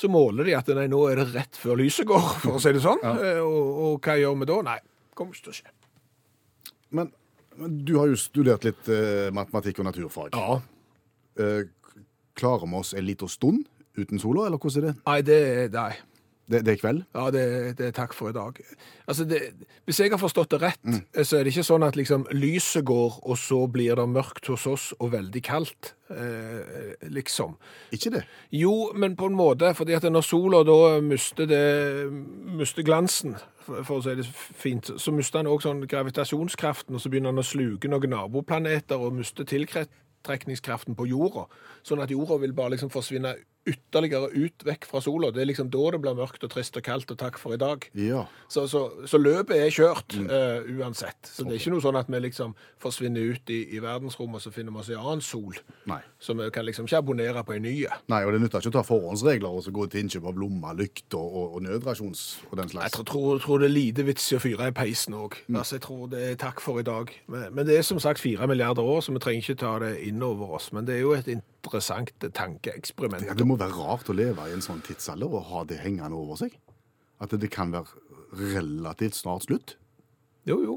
Så 0.00 0.08
måler 0.08 0.48
de 0.48 0.54
at 0.56 0.70
nei, 0.72 0.86
nå 0.88 1.02
er 1.10 1.20
det 1.20 1.28
rett 1.34 1.58
før 1.60 1.80
lyset 1.82 2.08
går, 2.08 2.28
for 2.44 2.56
å 2.56 2.62
si 2.62 2.72
det 2.72 2.84
sånn. 2.84 3.02
Ja. 3.04 3.42
Og, 3.44 3.82
og 3.84 4.06
hva 4.08 4.16
gjør 4.20 4.38
vi 4.40 4.48
da? 4.48 4.60
Nei, 4.70 4.78
kommer 5.18 5.36
ikke 5.36 5.50
til 5.50 5.54
å 5.54 5.58
skje. 5.60 5.74
Men, 6.96 7.12
men 7.60 7.80
du 7.84 7.98
har 7.98 8.08
jo 8.08 8.16
studert 8.20 8.64
litt 8.64 8.88
eh, 8.92 9.28
matematikk 9.36 9.82
og 9.82 9.90
naturfag. 9.90 10.38
Ja. 10.38 10.60
Eh, 11.38 11.66
klarer 12.38 12.70
vi 12.70 12.80
oss 12.80 12.94
en 12.96 13.04
liten 13.04 13.28
stund 13.28 13.66
uten 13.98 14.20
sola, 14.22 14.46
eller 14.46 14.62
hvordan 14.62 14.84
er 14.86 14.88
det? 14.88 14.96
Nei, 15.04 15.18
det 15.26 15.38
er 15.44 15.72
Nei. 15.74 15.90
Det, 16.48 16.62
det 16.64 16.72
er 16.72 16.80
kveld? 16.80 17.02
Ja, 17.12 17.26
det, 17.34 17.44
det 17.76 17.90
er 17.90 17.96
takk 17.96 18.14
for 18.16 18.32
i 18.32 18.36
dag. 18.36 18.56
Altså, 19.04 19.26
det, 19.28 19.40
Hvis 19.84 20.00
jeg 20.00 20.12
har 20.14 20.20
forstått 20.20 20.54
det 20.54 20.62
rett, 20.62 20.80
så 21.20 21.36
er 21.36 21.44
det 21.44 21.52
ikke 21.52 21.66
sånn 21.68 21.84
at 21.84 21.98
liksom 21.98 22.24
lyset 22.32 22.86
går, 22.88 23.18
og 23.28 23.36
så 23.36 23.66
blir 23.68 23.98
det 24.00 24.06
mørkt 24.08 24.48
hos 24.48 24.64
oss 24.70 24.86
og 24.96 25.12
veldig 25.12 25.42
kaldt. 25.44 25.92
Eh, 26.08 26.94
liksom. 27.12 27.58
Ikke 27.92 28.14
det? 28.16 28.22
Jo, 28.56 28.94
men 28.96 29.16
på 29.16 29.28
en 29.28 29.36
måte, 29.36 29.74
fordi 29.76 29.92
at 29.98 30.08
når 30.08 30.24
sola 30.24 30.62
da 30.64 30.96
mister, 31.04 31.44
det, 31.50 31.60
mister 32.56 32.86
glansen, 32.86 33.36
for, 33.68 33.98
å 33.98 34.02
si 34.06 34.16
det 34.16 34.24
fint, 34.32 34.88
så 34.96 35.12
mister 35.12 35.42
han 35.42 35.50
også 35.52 35.68
sånn 35.68 35.84
gravitasjonskraften, 35.90 36.96
og 36.96 37.04
så 37.04 37.12
begynner 37.12 37.34
han 37.34 37.44
å 37.44 37.46
sluke 37.46 37.92
noen 37.92 38.14
naboplaneter 38.14 38.96
og 38.96 39.18
mister 39.20 39.44
tiltrekningskraften 39.48 40.96
på 40.96 41.10
jorda. 41.12 41.44
Sånn 41.84 42.00
at 42.00 42.12
jorda 42.14 42.40
vil 42.40 42.56
bare 42.56 42.78
liksom 42.78 42.92
forsvinne 42.94 43.36
ytterligere 43.68 44.30
ut 44.34 44.64
vekk 44.66 44.86
fra 44.88 45.02
sola. 45.04 45.30
Det 45.34 45.42
er 45.42 45.50
liksom 45.50 45.70
da 45.72 45.84
det 45.94 46.00
blir 46.04 46.16
mørkt 46.18 46.44
og 46.46 46.52
trist 46.52 46.76
og 46.80 46.84
kaldt 46.86 47.12
og 47.14 47.18
takk 47.20 47.38
for 47.40 47.56
i 47.56 47.60
dag. 47.60 47.84
Ja. 47.98 48.24
Så, 48.48 48.66
så, 48.70 48.84
så 49.08 49.20
løpet 49.20 49.56
er 49.56 49.74
kjørt 49.74 50.16
eh, 50.18 50.68
uansett. 50.78 51.20
Så 51.28 51.46
det 51.46 51.56
er 51.56 51.62
ikke 51.62 51.74
noe 51.76 51.84
sånn 51.84 51.98
at 52.00 52.10
vi 52.12 52.22
liksom 52.24 52.54
forsvinner 52.82 53.34
ut 53.34 53.52
i, 53.54 53.60
i 53.76 53.82
verdensrommet 53.84 54.44
så 54.44 54.52
finner 54.54 54.74
vi 54.74 54.82
oss 54.82 54.90
en 54.94 55.02
annen 55.02 55.24
sol. 55.24 55.58
Nei. 55.90 56.00
Så 56.22 56.36
vi 56.38 56.48
kan 56.54 56.66
liksom 56.66 56.88
ikke 56.88 57.02
abonnere 57.02 57.44
på 57.46 57.56
en 57.56 57.66
ny. 57.66 57.74
Nei, 58.10 58.22
og 58.24 58.34
det 58.34 58.42
nytter 58.42 58.62
ikke 58.62 58.72
å 58.72 58.78
ta 58.78 58.84
forhåndsregler 58.88 59.58
og 59.58 59.64
så 59.66 59.74
gå 59.74 59.86
til 59.90 60.04
innkjøp 60.04 60.30
av 60.32 60.40
lommer, 60.40 60.76
lykt 60.78 61.16
og, 61.18 61.26
og, 61.28 61.58
og 61.58 61.66
nødrasjons 61.66 62.24
og 62.50 62.56
den 62.58 62.68
Jeg 62.70 62.76
slags. 62.76 62.96
tror, 62.98 63.08
tror, 63.12 63.42
tror 63.44 63.62
det 63.62 63.70
er 63.70 63.76
lite 63.76 64.06
vits 64.08 64.30
i 64.32 64.38
å 64.38 64.42
fyre 64.42 64.70
i 64.70 64.76
peisen 64.76 65.16
òg. 65.18 65.38
Mm. 65.48 65.60
Altså, 65.60 65.78
jeg 65.78 65.86
tror 65.86 66.08
det 66.12 66.24
er 66.30 66.40
takk 66.40 66.62
for 66.64 66.80
i 66.80 66.86
dag. 66.86 67.12
Men, 67.30 67.48
men 67.54 67.68
det 67.68 67.78
er 67.78 67.86
som 67.86 68.00
sagt 68.02 68.22
fire 68.22 68.48
milliarder 68.50 68.86
år, 68.86 69.02
så 69.04 69.14
vi 69.14 69.22
trenger 69.22 69.44
ikke 69.44 69.62
ta 69.62 69.76
det 69.84 69.94
inn 70.08 70.22
over 70.24 70.58
oss. 70.58 70.70
Men 70.74 70.88
det 70.88 70.98
er 70.98 71.04
jo 71.04 71.14
et 71.16 71.30
interessant 71.58 72.12
tankeeksperiment. 72.34 73.26
Ja, 73.26 73.34
det 73.34 73.46
må 73.46 73.56
være 73.58 73.74
rart 73.76 74.08
å 74.08 74.14
leve 74.16 74.46
i 74.48 74.54
en 74.54 74.62
sånn 74.64 74.82
tidsalder 74.86 75.32
og 75.40 75.48
ha 75.50 75.64
det 75.68 75.80
hengende 75.82 76.16
over 76.16 76.38
seg. 76.40 76.54
At 77.20 77.34
det 77.34 77.50
kan 77.50 77.72
være 77.74 77.86
relativt 78.38 79.18
snart 79.18 79.48
slutt. 79.48 79.76
Jo, 80.46 80.60
jo. 80.62 80.76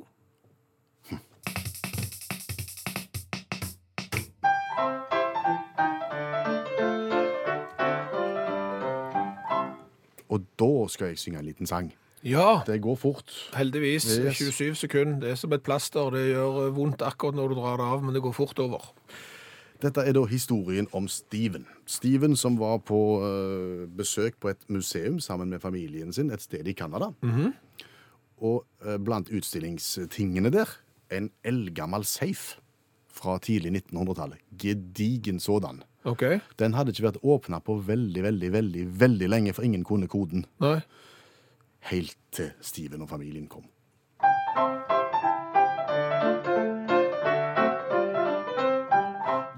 Og 10.32 10.46
da 10.60 10.70
skal 10.92 11.12
jeg 11.12 11.20
synge 11.20 11.42
en 11.42 11.46
liten 11.50 11.68
sang. 11.68 11.92
Ja, 12.24 12.62
Det 12.68 12.82
går 12.82 12.96
fort. 12.96 13.32
heldigvis. 13.54 14.06
Yes. 14.20 14.36
27 14.38 14.76
sekunder. 14.76 15.20
Det 15.20 15.30
er 15.32 15.36
som 15.36 15.54
et 15.54 15.64
plaster. 15.64 16.10
Det 16.12 16.28
gjør 16.36 16.70
vondt 16.72 17.02
akkurat 17.02 17.36
når 17.36 17.48
du 17.50 17.56
drar 17.56 17.78
det 17.78 17.86
av, 17.86 18.04
men 18.04 18.14
det 18.14 18.22
går 18.22 18.32
fort 18.34 18.60
over. 18.60 18.80
Dette 19.82 20.04
er 20.06 20.14
da 20.14 20.24
historien 20.30 20.88
om 20.94 21.08
Steven. 21.10 21.66
Steven 21.90 22.36
som 22.38 22.58
var 22.60 22.82
på 22.86 23.00
uh, 23.24 23.88
besøk 23.98 24.38
på 24.40 24.52
et 24.54 24.66
museum 24.70 25.20
sammen 25.20 25.50
med 25.50 25.62
familien 25.64 26.14
sin 26.14 26.32
et 26.32 26.42
sted 26.42 26.68
i 26.68 26.76
Canada. 26.78 27.12
Og 28.42 28.64
uh, 28.86 28.98
blant 29.02 29.30
utstillingstingene 29.30 30.54
der, 30.54 30.70
en 31.12 31.32
eldgammel 31.44 32.06
safe 32.06 32.62
fra 33.12 33.40
tidlig 33.44 33.74
1900-tallet. 33.92 34.40
Gedigen 34.58 35.40
sådan. 35.40 35.84
Okay. 36.04 36.40
Den 36.60 36.74
hadde 36.74 36.94
ikke 36.94 37.10
vært 37.10 37.22
åpna 37.22 37.60
på 37.60 37.76
veldig, 37.86 38.24
veldig, 38.24 38.54
veldig, 38.54 38.88
veldig 39.02 39.30
lenge, 39.30 39.54
for 39.54 39.68
ingen 39.68 39.84
kunne 39.84 40.10
koden. 40.10 40.46
Nei? 40.64 40.80
Helt 41.92 42.18
til 42.32 42.54
Steven 42.62 43.02
og 43.02 43.10
familien 43.10 43.50
kom. 43.50 43.66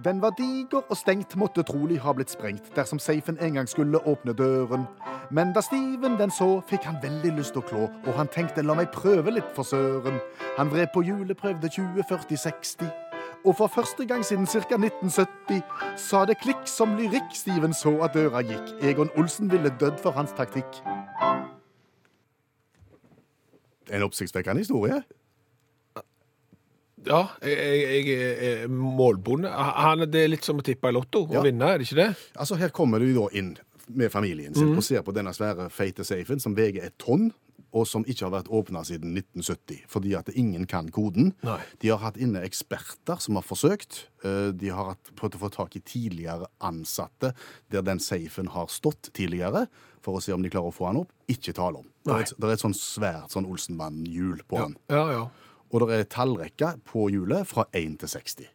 Den 0.05 0.21
var 0.21 0.29
diger 0.29 0.81
og 0.89 0.97
stengt, 0.97 1.35
måtte 1.39 1.63
trolig 1.63 1.99
ha 2.03 2.11
blitt 2.11 2.31
sprengt 2.33 2.65
dersom 2.75 2.99
safen 2.99 3.37
en 3.39 3.53
gang 3.53 3.69
skulle 3.69 4.01
åpne 4.03 4.33
døren. 4.35 4.83
Men 5.31 5.53
da 5.55 5.61
Steven 5.63 6.17
den 6.19 6.31
så, 6.31 6.59
fikk 6.67 6.83
han 6.83 6.97
veldig 7.03 7.31
lyst 7.37 7.55
til 7.55 7.63
å 7.63 7.67
klå, 7.69 7.83
og 7.87 8.17
han 8.17 8.27
tenkte 8.27 8.65
la 8.65 8.75
meg 8.75 8.91
prøve 8.91 9.31
litt 9.31 9.53
for 9.55 9.63
søren. 9.63 10.19
Han 10.57 10.73
vred 10.73 10.91
på 10.93 11.05
hjulet, 11.07 11.37
prøvde 11.39 11.71
20, 11.71 12.03
40, 12.09 12.37
60. 12.37 12.91
Og 13.45 13.55
for 13.55 13.67
første 13.67 14.05
gang 14.05 14.25
siden 14.25 14.45
ca. 14.47 14.75
1970 14.75 15.63
sa 15.95 16.25
det 16.25 16.39
klikk 16.43 16.67
som 16.67 16.97
lyrikk 16.99 17.31
Steven 17.35 17.73
så 17.73 17.95
at 18.03 18.15
døra 18.15 18.43
gikk. 18.43 18.75
Egon 18.83 19.11
Olsen 19.17 19.51
ville 19.51 19.71
dødd 19.79 20.03
for 20.03 20.11
hans 20.11 20.35
taktikk. 20.35 20.83
En 23.91 24.03
oppsiktsvekkende 24.03 24.63
historie. 24.63 25.03
Ja, 27.07 27.27
jeg, 27.43 28.07
jeg, 28.07 28.63
er 28.63 28.67
målbonde. 28.71 29.51
Han, 29.51 30.05
det 30.11 30.23
er 30.25 30.31
litt 30.33 30.45
som 30.47 30.59
å 30.61 30.65
tippe 30.65 30.89
i 30.91 30.95
Lotto 30.95 31.25
og 31.27 31.33
Ja. 31.37 31.41
vinne, 31.45 31.73
er 31.73 31.77
det 31.81 31.87
ikke 31.89 32.01
det? 32.01 32.09
Altså, 32.39 32.55
her 32.61 32.69
kommer 32.69 32.99
du 33.03 33.11
da 33.13 33.27
inn 33.33 33.55
med 33.87 34.11
familien 34.13 34.53
sin 34.55 34.75
og 34.77 34.83
ser 34.85 35.01
på 35.03 35.11
denne 35.15 35.33
svære, 35.35 35.69
feite 35.69 36.05
safen 36.07 36.39
som 36.39 36.55
veier 36.55 36.85
et 36.87 36.95
tonn, 36.97 37.31
og 37.73 37.87
som 37.89 38.03
ikke 38.05 38.27
har 38.27 38.31
vært 38.35 38.51
åpna 38.53 38.83
siden 38.85 39.15
1970, 39.17 39.79
fordi 39.89 40.11
at 40.15 40.29
ingen 40.37 40.67
kan 40.69 40.91
koden. 40.93 41.31
Nei. 41.43 41.57
De 41.81 41.89
har 41.89 41.97
hatt 42.03 42.19
inne 42.21 42.43
eksperter 42.45 43.17
som 43.19 43.35
har 43.39 43.41
forsøkt. 43.47 44.03
Eh, 44.23 44.51
De 44.53 44.69
har 44.69 44.91
hatt, 44.93 45.09
prøvd 45.17 45.35
å 45.39 45.41
få 45.41 45.49
tak 45.55 45.75
i 45.75 45.81
tidligere 45.81 46.45
ansatte 46.61 47.33
der 47.73 47.81
den 47.81 47.99
safen 47.99 48.47
har 48.53 48.67
stått 48.69 49.09
tidligere, 49.17 49.65
for 50.05 50.19
å 50.19 50.21
se 50.21 50.33
om 50.35 50.43
de 50.43 50.49
klarer 50.53 50.69
å 50.69 50.75
få 50.75 50.85
han 50.91 50.97
opp. 51.01 51.09
Ikke 51.27 51.53
tale 51.55 51.79
om. 51.81 51.87
Det 52.05 52.13
er 52.13 52.19
et, 52.27 52.33
det 52.37 52.47
er 52.49 52.53
et 52.53 52.63
sånn 52.63 52.77
svært 52.77 53.31
sånn 53.33 53.45
Olsenmann-hjul 53.49 54.43
på 54.47 54.59
han. 54.61 54.77
Ja, 54.91 55.05
ja. 55.11 55.23
Og 55.73 55.81
det 55.87 55.95
er 55.97 56.03
tallrekke 56.13 56.67
på 56.85 57.07
hjulet 57.09 57.47
fra 57.49 57.65
1 57.73 57.95
til 58.03 58.11
60. 58.11 58.49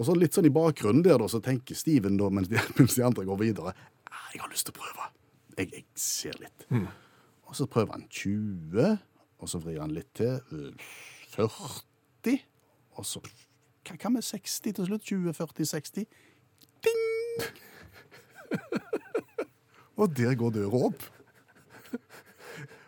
Og 0.00 0.06
så 0.08 0.16
litt 0.18 0.34
sånn 0.34 0.48
i 0.48 0.54
bakgrunnen 0.54 1.04
der, 1.06 1.20
da, 1.22 1.28
så 1.30 1.38
tenker 1.44 1.78
Steven, 1.78 2.16
da, 2.18 2.26
mens 2.34 2.50
de, 2.50 2.58
mens 2.80 2.96
de 2.98 3.04
andre 3.06 3.26
går 3.28 3.38
videre 3.44 3.74
«Ah, 4.10 4.26
Jeg 4.34 4.42
har 4.42 4.50
lyst 4.50 4.66
til 4.66 4.74
å 4.74 4.80
prøve. 4.80 5.06
Jeg, 5.58 5.68
jeg 5.76 5.84
ser 6.00 6.38
litt. 6.42 6.66
Og 7.46 7.54
så 7.56 7.66
prøver 7.70 7.94
han 7.94 8.06
20, 8.10 8.98
og 9.38 9.48
så 9.52 9.60
vrir 9.62 9.78
han 9.82 9.92
litt 9.94 10.10
til. 10.18 10.40
øh, 10.50 10.74
40, 11.36 12.38
og 12.98 13.06
så 13.08 13.22
hva 13.82 14.10
med 14.14 14.22
60 14.22 14.60
til 14.78 14.86
slutt? 14.86 15.02
20, 15.10 15.32
40, 15.34 15.66
60? 15.66 16.04
Ding! 16.86 17.46
og 19.98 20.12
der 20.16 20.36
går 20.38 20.54
døra 20.54 20.82
opp. 20.88 21.02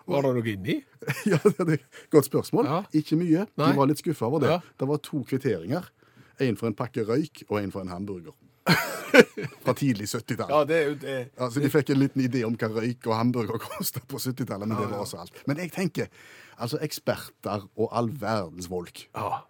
Var 0.06 0.23
det 0.26 0.33
noe 0.37 0.52
inni? 0.52 0.76
ja, 1.32 1.38
det 1.44 1.76
er 1.78 1.84
godt 2.12 2.28
spørsmål. 2.28 2.70
Ja. 2.70 2.80
Ikke 3.00 3.18
mye. 3.20 3.44
Nei. 3.61 3.68
De 3.70 3.78
var 3.78 3.90
litt 3.90 4.00
skuffa 4.02 4.28
over 4.28 4.44
det. 4.44 4.50
Ja. 4.54 4.61
Det 4.80 4.88
var 4.90 5.02
to 5.04 5.23
kvitteringer. 5.28 5.90
En 6.42 6.58
for 6.58 6.70
en 6.70 6.76
pakke 6.78 7.04
røyk, 7.06 7.44
og 7.49 7.61
en 7.61 7.73
for 7.75 7.84
en 7.84 7.92
hamburger. 7.94 8.34
Fra 9.64 9.75
tidlig 9.76 10.08
70-tall. 10.11 10.50
Ja, 10.50 10.61
det 10.66 10.76
er 10.76 10.87
jo 10.88 10.94
det. 11.02 11.16
Altså, 11.38 11.62
de 11.62 11.70
fikk 11.70 11.92
en 11.94 12.00
liten 12.00 12.25
idé 12.25 12.42
om 12.46 12.56
hva 12.58 12.70
røyk 12.75 13.06
og 13.11 13.18
hamburger 13.18 13.61
kosta 13.68 14.02
på 14.08 14.18
70-tallet, 14.23 14.66
men 14.66 14.78
det 14.78 14.88
var 14.90 15.04
også 15.04 15.20
alt. 15.23 15.42
Men 15.50 15.61
jeg 15.62 15.73
tenker, 15.75 16.08
altså 16.56 16.80
eksperter 16.82 17.68
og 17.75 17.90
all 17.92 18.11
verdens 18.20 18.70
folk 18.70 19.06
Ja. 19.14 19.44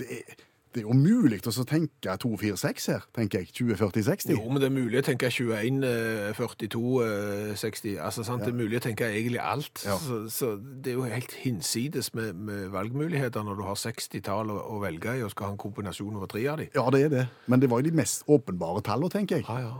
Det 0.00 0.06
er, 0.08 0.40
det 0.72 0.80
er 0.80 0.86
jo 0.86 0.94
mulig 0.96 1.38
å 1.44 1.64
tenke 1.68 2.14
246 2.22 2.86
her, 2.88 3.02
tenker 3.16 3.42
jeg. 3.42 3.50
2040-60. 3.58 4.32
Jo, 4.32 4.46
men 4.48 4.62
det 4.62 4.68
er 4.70 4.74
mulig 4.74 5.00
å 5.02 5.04
tenke 5.04 5.28
21, 5.28 5.82
eh, 5.84 6.32
42, 6.38 6.82
eh, 7.04 7.52
60. 7.60 7.98
Altså, 8.00 8.24
sant? 8.24 8.44
Det 8.46 8.54
er 8.54 8.56
mulig 8.56 8.78
å 8.80 8.82
tenke 8.86 9.04
egentlig 9.08 9.40
alt. 9.44 9.84
Ja. 9.84 9.98
Så, 10.00 10.22
så 10.32 10.54
det 10.56 10.94
er 10.94 10.98
jo 10.98 11.04
helt 11.12 11.36
hinsides 11.42 12.12
med, 12.16 12.32
med 12.48 12.68
valgmuligheter 12.72 13.44
når 13.44 13.60
du 13.60 13.64
har 13.68 13.78
60-tall 13.80 14.52
å, 14.54 14.58
å 14.76 14.80
velge 14.82 15.18
i 15.18 15.24
og 15.26 15.32
skal 15.34 15.50
ha 15.50 15.56
en 15.56 15.60
kombinasjon 15.60 16.16
over 16.16 16.32
tre 16.32 16.46
av 16.48 16.62
de. 16.62 16.70
Ja, 16.74 16.86
det 16.94 17.04
er 17.06 17.14
det. 17.18 17.26
Men 17.52 17.60
det 17.60 17.70
var 17.72 17.82
jo 17.82 17.90
de 17.90 17.96
mest 18.02 18.24
åpenbare 18.32 18.80
tallene, 18.88 19.12
tenker 19.12 19.42
jeg. 19.42 19.48
Ja, 19.48 19.60
ja. 19.68 19.74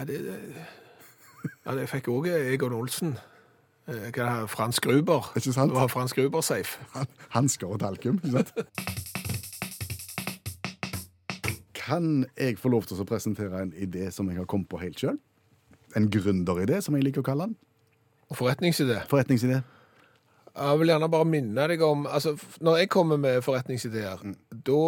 ja 0.00 0.08
det, 0.10 0.22
det, 0.26 0.66
ja, 1.62 1.76
det 1.78 1.86
fikk 1.94 2.10
òg 2.10 2.32
Egon 2.34 2.74
Olsen. 2.74 3.14
Eh, 3.86 4.10
Hva 4.14 4.26
er 4.26 4.42
det, 4.44 4.50
Frans 4.50 4.78
Gruber. 4.82 5.32
Ikke 5.38 5.54
sant? 5.54 5.72
Du 5.74 5.78
har 5.78 5.90
Frans 5.90 6.14
Gruber 6.14 6.42
safe. 6.42 6.78
Han- 6.94 7.10
Hansker 7.34 7.70
og 7.70 7.80
talkum, 7.82 8.20
ikke 8.22 8.42
sant? 8.42 8.54
Kan 11.82 12.26
jeg 12.38 12.58
få 12.62 12.70
lov 12.72 12.86
til 12.86 13.00
å 13.02 13.06
presentere 13.08 13.64
en 13.64 13.72
idé 13.74 14.08
som 14.14 14.28
jeg 14.30 14.38
har 14.38 14.48
kommet 14.50 14.70
på 14.70 14.80
helt 14.82 15.00
sjøl? 15.02 15.18
En 15.98 16.08
gründeridé, 16.12 16.80
som 16.80 16.94
jeg 16.96 17.04
liker 17.08 17.24
å 17.24 17.26
kalle 17.26 17.50
den. 17.50 17.56
Forretningsidé. 18.32 19.02
Forretningsidé. 19.10 19.60
Jeg 20.52 20.78
vil 20.78 20.92
gjerne 20.92 21.08
bare 21.12 21.28
minne 21.28 21.66
deg 21.68 21.80
om 21.84 22.04
altså, 22.06 22.34
Når 22.60 22.82
jeg 22.82 22.90
kommer 22.92 23.16
med 23.20 23.40
forretningsideer, 23.44 24.20
da 24.52 24.80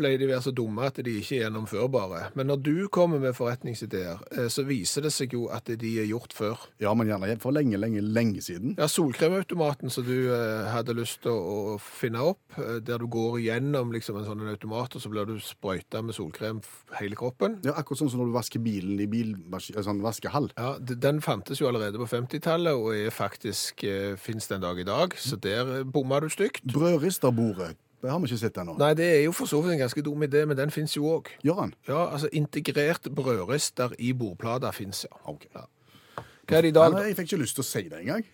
pleier 0.00 0.20
de 0.20 0.28
være 0.30 0.44
så 0.46 0.52
dumme 0.56 0.86
at 0.88 0.98
de 1.04 1.12
ikke 1.20 1.38
er 1.38 1.44
gjennomførbare. 1.44 2.30
Men 2.38 2.50
når 2.50 2.62
du 2.64 2.74
kommer 2.92 3.20
med 3.22 3.36
forretningsideer, 3.36 4.22
eh, 4.32 4.48
så 4.52 4.64
viser 4.68 5.04
det 5.06 5.12
seg 5.14 5.34
jo 5.36 5.46
at 5.52 5.68
de 5.68 5.92
er 6.00 6.08
gjort 6.08 6.34
før. 6.36 6.64
Ja, 6.82 6.94
men 6.96 7.10
gjerne 7.10 7.36
for 7.42 7.54
lenge, 7.54 7.78
lenge, 7.80 8.02
lenge 8.04 8.42
siden. 8.44 8.76
Ja, 8.80 8.88
Solkremautomaten 8.90 9.92
som 9.92 10.06
du 10.06 10.30
eh, 10.32 10.70
hadde 10.72 10.96
lyst 10.98 11.22
til 11.26 11.36
å, 11.36 11.76
finne 11.80 12.22
opp, 12.32 12.42
eh, 12.58 12.78
der 12.84 13.02
du 13.02 13.08
går 13.10 13.40
gjennom 13.44 13.92
liksom, 13.94 14.20
en 14.20 14.28
sånn 14.28 14.46
automat, 14.50 14.96
og 14.96 15.04
så 15.04 15.12
blir 15.12 15.28
du 15.28 15.36
sprøyta 15.44 16.02
med 16.04 16.16
solkrem 16.16 16.62
hele 16.98 17.18
kroppen. 17.18 17.60
Ja, 17.66 17.76
Akkurat 17.80 18.02
sånn 18.02 18.12
som 18.12 18.22
når 18.22 18.30
du 18.30 18.36
vasker 18.36 18.64
bilen 18.64 19.00
i 19.00 19.08
bilmaskin, 19.10 19.78
sånn 19.84 20.02
vaskehall. 20.04 20.50
Ja, 20.56 20.74
Den 20.80 21.22
fantes 21.24 21.60
jo 21.62 21.68
allerede 21.70 22.00
på 22.00 22.08
50-tallet, 22.10 22.76
og 22.76 22.96
er 22.96 23.14
faktisk 23.14 23.84
fins 24.20 24.50
den 24.50 24.64
dag 24.64 24.78
i 24.80 24.86
dag. 24.86 25.14
Så 25.16 25.38
der 25.40 25.84
bomma 25.84 26.20
du 26.20 26.28
stygt. 26.32 26.66
Brødristerbordet. 26.68 27.76
Det 28.00 28.08
har 28.08 28.20
vi 28.22 28.30
ikke 28.30 28.38
sett 28.40 28.56
ennå. 28.62 28.74
Nei, 28.80 28.94
det 28.96 29.06
er 29.18 29.22
jo 29.26 29.32
for 29.36 29.46
så 29.50 29.58
vidt 29.60 29.74
en 29.74 29.82
ganske 29.82 30.02
dum 30.06 30.22
idé, 30.24 30.46
men 30.48 30.56
den 30.56 30.70
fins 30.72 30.94
jo 30.96 31.04
òg. 31.18 31.28
Gjør 31.44 31.58
han? 31.66 31.74
Ja, 31.88 32.06
altså 32.14 32.30
integrert 32.32 33.10
brødrister 33.12 33.92
i 34.00 34.12
bordplata 34.16 34.70
fins, 34.72 35.02
ja. 35.04 35.18
OK. 35.28 35.44
Hva 35.52 36.56
er 36.58 36.64
det 36.64 36.70
i 36.72 36.76
dag, 36.78 36.94
Nei, 36.96 37.02
jeg 37.10 37.18
fikk 37.20 37.28
ikke 37.34 37.42
lyst 37.42 37.58
til 37.58 37.64
å 37.66 37.68
si 37.68 37.82
det 37.92 38.00
engang. 38.00 38.24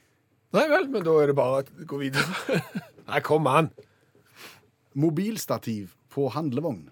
Nei 0.55 0.67
vel, 0.71 0.87
men 0.93 1.03
da 1.05 1.17
er 1.21 1.33
det 1.33 1.35
bare 1.37 1.65
å 1.67 1.87
gå 1.91 1.99
videre. 2.05 2.61
Nei, 3.11 3.21
kom 3.27 3.49
an. 3.51 3.73
Mobilstativ 4.97 5.97
på 6.15 6.29
handlevogn. 6.33 6.87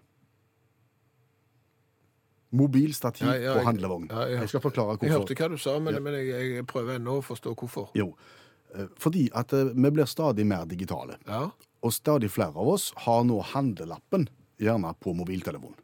Mobilstativ 2.55 3.27
Ja, 3.27 3.35
ja, 3.41 3.55
på 3.55 3.65
handlevogn. 3.67 4.09
ja, 4.11 4.27
ja. 4.29 4.41
Jeg 4.43 4.49
skal 4.53 4.61
forklare 4.63 4.87
hvorfor. 4.95 5.07
Jeg 5.07 5.15
hørte 5.17 5.35
hva 5.39 5.49
du 5.51 5.57
sa, 5.59 5.79
men, 5.83 5.97
men 6.03 6.15
jeg, 6.21 6.51
jeg 6.59 6.67
prøver 6.71 6.99
ennå 7.01 7.17
å 7.19 7.25
forstå 7.25 7.55
hvorfor. 7.59 7.89
Jo, 7.99 8.11
eh, 8.75 8.87
fordi 9.01 9.25
at 9.35 9.53
eh, 9.57 9.73
vi 9.75 9.91
blir 9.97 10.07
stadig 10.11 10.47
mer 10.47 10.67
digitale. 10.71 11.17
Og 11.85 11.93
stadig 11.93 12.31
flere 12.33 12.57
av 12.57 12.71
oss 12.77 12.91
har 13.05 13.25
nå 13.29 13.41
handlelappen 13.53 14.29
gjerne 14.63 14.95
på 15.05 15.13
mobiltelefonen. 15.17 15.77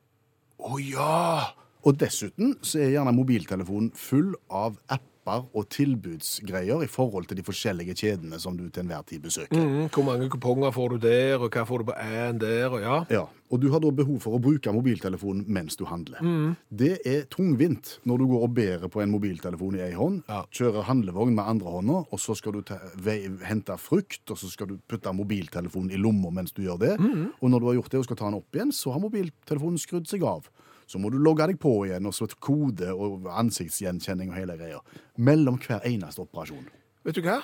Å 0.61 0.81
ja! 0.81 1.53
Og 1.85 1.97
dessuten 2.01 2.57
så 2.65 2.81
er 2.83 2.95
gjerne 2.95 3.15
mobiltelefonen 3.17 3.93
full 3.97 4.35
av 4.49 4.77
apper 4.89 5.10
og 5.55 5.69
tilbudsgreier 5.73 6.83
i 6.85 6.89
forhold 6.91 7.29
til 7.31 7.39
de 7.41 7.45
forskjellige 7.47 7.95
kjedene 8.01 8.39
som 8.43 8.57
du 8.59 8.67
til 8.69 8.85
enhver 8.85 9.05
tid 9.09 9.23
besøker. 9.25 9.57
Mm, 9.57 9.89
hvor 9.95 10.07
mange 10.07 10.29
kuponger 10.33 10.73
får 10.75 10.95
du 10.95 10.97
der, 11.09 11.37
og 11.41 11.51
hva 11.55 11.65
får 11.69 11.83
du 11.85 11.91
på 11.91 11.97
én 12.01 12.41
der, 12.43 12.69
og 12.71 12.81
ja. 12.85 12.97
Ja, 13.11 13.25
og 13.51 13.61
du 13.63 13.69
har 13.73 13.81
da 13.83 13.91
behov 13.91 14.21
for 14.23 14.37
å 14.37 14.41
bruke 14.43 14.73
mobiltelefonen 14.75 15.45
mens 15.51 15.77
du 15.77 15.85
handler. 15.89 16.21
Det 16.71 16.93
er 17.07 17.25
tungvint 17.33 17.97
når 18.07 18.23
du 18.23 18.27
går 18.31 18.45
og 18.47 18.55
bærer 18.55 18.89
på 18.93 19.03
en 19.03 19.11
mobiltelefon 19.15 19.79
i 19.81 19.85
ei 19.89 19.93
hånd, 19.99 20.23
Ja. 20.31 20.45
kjører 20.55 20.87
handlevogn 20.87 21.35
med 21.35 21.45
andre 21.45 21.71
hånda, 21.75 22.05
og 22.13 22.19
så 22.23 22.37
skal 22.39 22.53
du 22.53 22.63
ta, 22.63 22.79
vei, 22.97 23.19
hente 23.45 23.77
frukt, 23.79 24.23
og 24.31 24.39
så 24.39 24.51
skal 24.51 24.67
du 24.71 24.79
putte 24.89 25.13
mobiltelefonen 25.15 25.91
i 25.91 25.99
lomma 25.99 26.31
mens 26.31 26.53
du 26.53 26.63
gjør 26.63 26.79
det. 26.79 26.95
Og 27.43 27.51
når 27.51 27.61
du 27.61 27.67
har 27.67 27.75
gjort 27.81 27.91
det 27.91 27.99
og 27.99 28.05
skal 28.05 28.17
ta 28.17 28.31
den 28.31 28.39
opp 28.41 28.55
igjen, 28.57 28.73
så 28.73 28.93
har 28.95 29.01
mobiltelefonen 29.03 29.79
skrudd 29.79 30.07
seg 30.11 30.23
av. 30.23 30.49
Så 30.91 30.99
må 30.99 31.13
du 31.13 31.21
logge 31.23 31.47
deg 31.47 31.61
på 31.63 31.85
igjen, 31.87 32.09
og 32.09 32.17
så 32.17 32.27
et 32.27 32.35
kode 32.43 32.91
og 32.91 33.29
ansiktsgjenkjenning 33.31 34.33
og 34.33 34.41
hele 34.41 34.59
greia. 34.59 34.81
Mellom 35.23 35.61
hver 35.63 35.87
eneste 35.87 36.25
operasjon. 36.25 36.67
Vet 37.07 37.17
du 37.17 37.23
hva? 37.25 37.39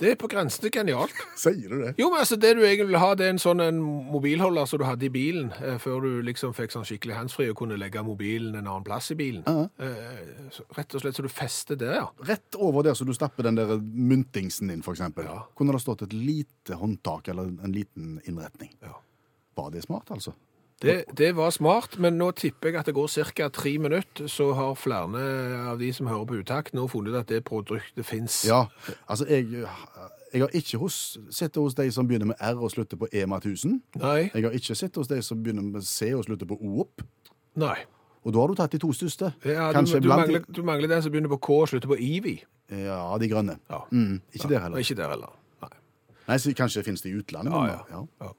Det 0.00 0.14
er 0.14 0.16
på 0.16 0.30
grensen 0.32 0.62
til 0.64 0.72
genialt. 0.72 1.12
Sier 1.42 1.68
du 1.68 1.82
det? 1.82 1.90
Jo, 2.00 2.08
men 2.12 2.22
altså, 2.22 2.38
det 2.40 2.54
du 2.56 2.62
egentlig 2.62 2.86
vil 2.88 3.00
ha, 3.02 3.10
det 3.18 3.26
er 3.26 3.34
en 3.34 3.42
sånn 3.42 3.60
en 3.60 3.80
mobilholder 3.82 4.68
som 4.70 4.80
du 4.80 4.86
hadde 4.88 5.08
i 5.10 5.12
bilen, 5.12 5.50
eh, 5.58 5.76
før 5.82 6.06
du 6.06 6.22
liksom 6.24 6.54
fikk 6.56 6.72
sånn 6.72 6.86
skikkelig 6.88 7.18
handsfree 7.18 7.52
og 7.52 7.58
kunne 7.60 7.76
legge 7.80 8.00
mobilen 8.06 8.54
en 8.54 8.64
annen 8.64 8.86
plass 8.86 9.10
i 9.12 9.18
bilen. 9.18 9.44
Eh, 9.44 10.48
så, 10.54 10.64
rett 10.78 10.96
og 10.96 11.04
slett 11.04 11.18
så 11.18 11.26
du 11.26 11.28
fester 11.32 11.80
det, 11.82 11.92
ja. 11.98 12.06
Rett 12.30 12.56
over 12.56 12.86
der 12.86 12.96
så 12.96 13.04
du 13.04 13.12
stapper 13.16 13.50
den 13.50 13.60
der 13.60 13.74
myntingsen 13.76 14.72
din, 14.72 14.80
eksempel. 14.80 15.28
Ja. 15.28 15.42
Kunne 15.58 15.76
det 15.76 15.82
stått 15.84 16.06
et 16.08 16.16
lite 16.16 16.80
håndtak 16.80 17.28
eller 17.34 17.52
en 17.52 17.74
liten 17.74 18.16
innretning. 18.24 18.72
Ja. 18.80 18.96
Var 19.60 19.74
det 19.74 19.84
smart, 19.84 20.14
altså? 20.14 20.32
Det, 20.80 21.04
det 21.18 21.34
var 21.36 21.50
smart, 21.52 21.98
men 22.00 22.16
nå 22.16 22.30
tipper 22.32 22.70
jeg 22.70 22.80
at 22.80 22.88
det 22.88 22.94
går 22.96 23.10
ca. 23.36 23.48
tre 23.52 23.74
minutter, 23.78 24.26
så 24.32 24.52
har 24.56 24.78
flere 24.80 25.24
av 25.68 25.78
de 25.78 25.90
som 25.92 26.08
hører 26.08 26.24
på 26.24 26.38
utakt, 26.40 26.72
nå 26.74 26.86
funnet 26.88 27.18
at 27.20 27.28
det 27.28 27.42
produktet 27.44 28.06
fins. 28.06 28.44
Ja, 28.48 28.64
altså 29.06 29.26
jeg, 29.28 29.66
jeg 30.32 30.40
har 30.40 30.56
ikke 30.56 30.78
hos, 30.80 31.18
sett 31.30 31.54
det 31.54 31.60
hos 31.60 31.76
de 31.76 31.90
som 31.92 32.08
begynner 32.08 32.32
med 32.32 32.40
R 32.40 32.56
og 32.56 32.72
slutter 32.72 32.96
på 32.96 33.10
EMA 33.12 33.42
1000. 33.42 33.80
Nei. 34.00 34.30
Jeg 34.32 34.44
har 34.46 34.56
ikke 34.56 34.74
sett 34.74 34.94
det 34.94 35.02
hos 35.02 35.12
de 35.12 35.20
som 35.26 35.42
begynner 35.42 35.68
med 35.68 35.84
C 35.84 36.14
og 36.14 36.24
slutter 36.24 36.48
på 36.48 36.56
OOP. 36.56 37.04
Nei. 37.60 37.76
Og 38.24 38.32
da 38.32 38.40
har 38.42 38.52
du 38.52 38.56
tatt 38.58 38.72
de 38.72 38.80
to 38.80 38.92
største. 38.92 39.32
Ja, 39.44 39.70
du, 39.70 39.78
Kanskje 39.78 40.00
du, 40.00 40.08
blant 40.08 40.26
mangler, 40.26 40.44
du 40.48 40.62
mangler 40.64 40.92
den 40.92 41.02
som 41.04 41.12
begynner 41.12 41.32
på 41.32 41.40
K 41.44 41.56
og 41.56 41.70
slutter 41.72 41.90
på 41.90 42.00
Ivi. 42.00 42.36
Ja, 42.70 43.02
de 43.18 43.28
grønne. 43.28 43.56
Ja. 43.68 43.84
Mm, 43.90 44.20
ikke 44.32 44.48
der 44.52 44.64
heller. 44.66 44.78
ikke 44.78 44.96
der 44.96 45.14
heller. 45.14 45.32
Nei. 45.64 45.72
Nei, 46.28 46.36
så 46.38 46.52
Kanskje 46.56 46.84
finnes 46.86 47.02
det 47.02 47.10
i 47.12 47.16
utlandet. 47.18 47.52
Ja, 47.52 47.80
ja. 47.90 48.04
ja. 48.20 48.32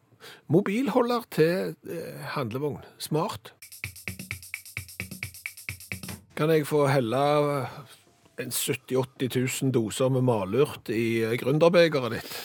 Mobilholder 0.52 1.26
til 1.32 1.76
eh, 1.90 2.22
handlevogn. 2.36 2.84
Smart. 3.02 3.54
Kan 6.38 6.50
jeg 6.54 6.66
få 6.70 6.86
helle 6.90 7.22
eh, 7.62 7.80
en 8.42 8.52
70 8.56 8.96
000-80 8.96 9.64
000 9.68 9.74
doser 9.76 10.10
med 10.14 10.26
malurt 10.28 10.90
i 10.94 11.22
eh, 11.26 11.36
gründerbegeret 11.42 12.16
ditt? 12.18 12.38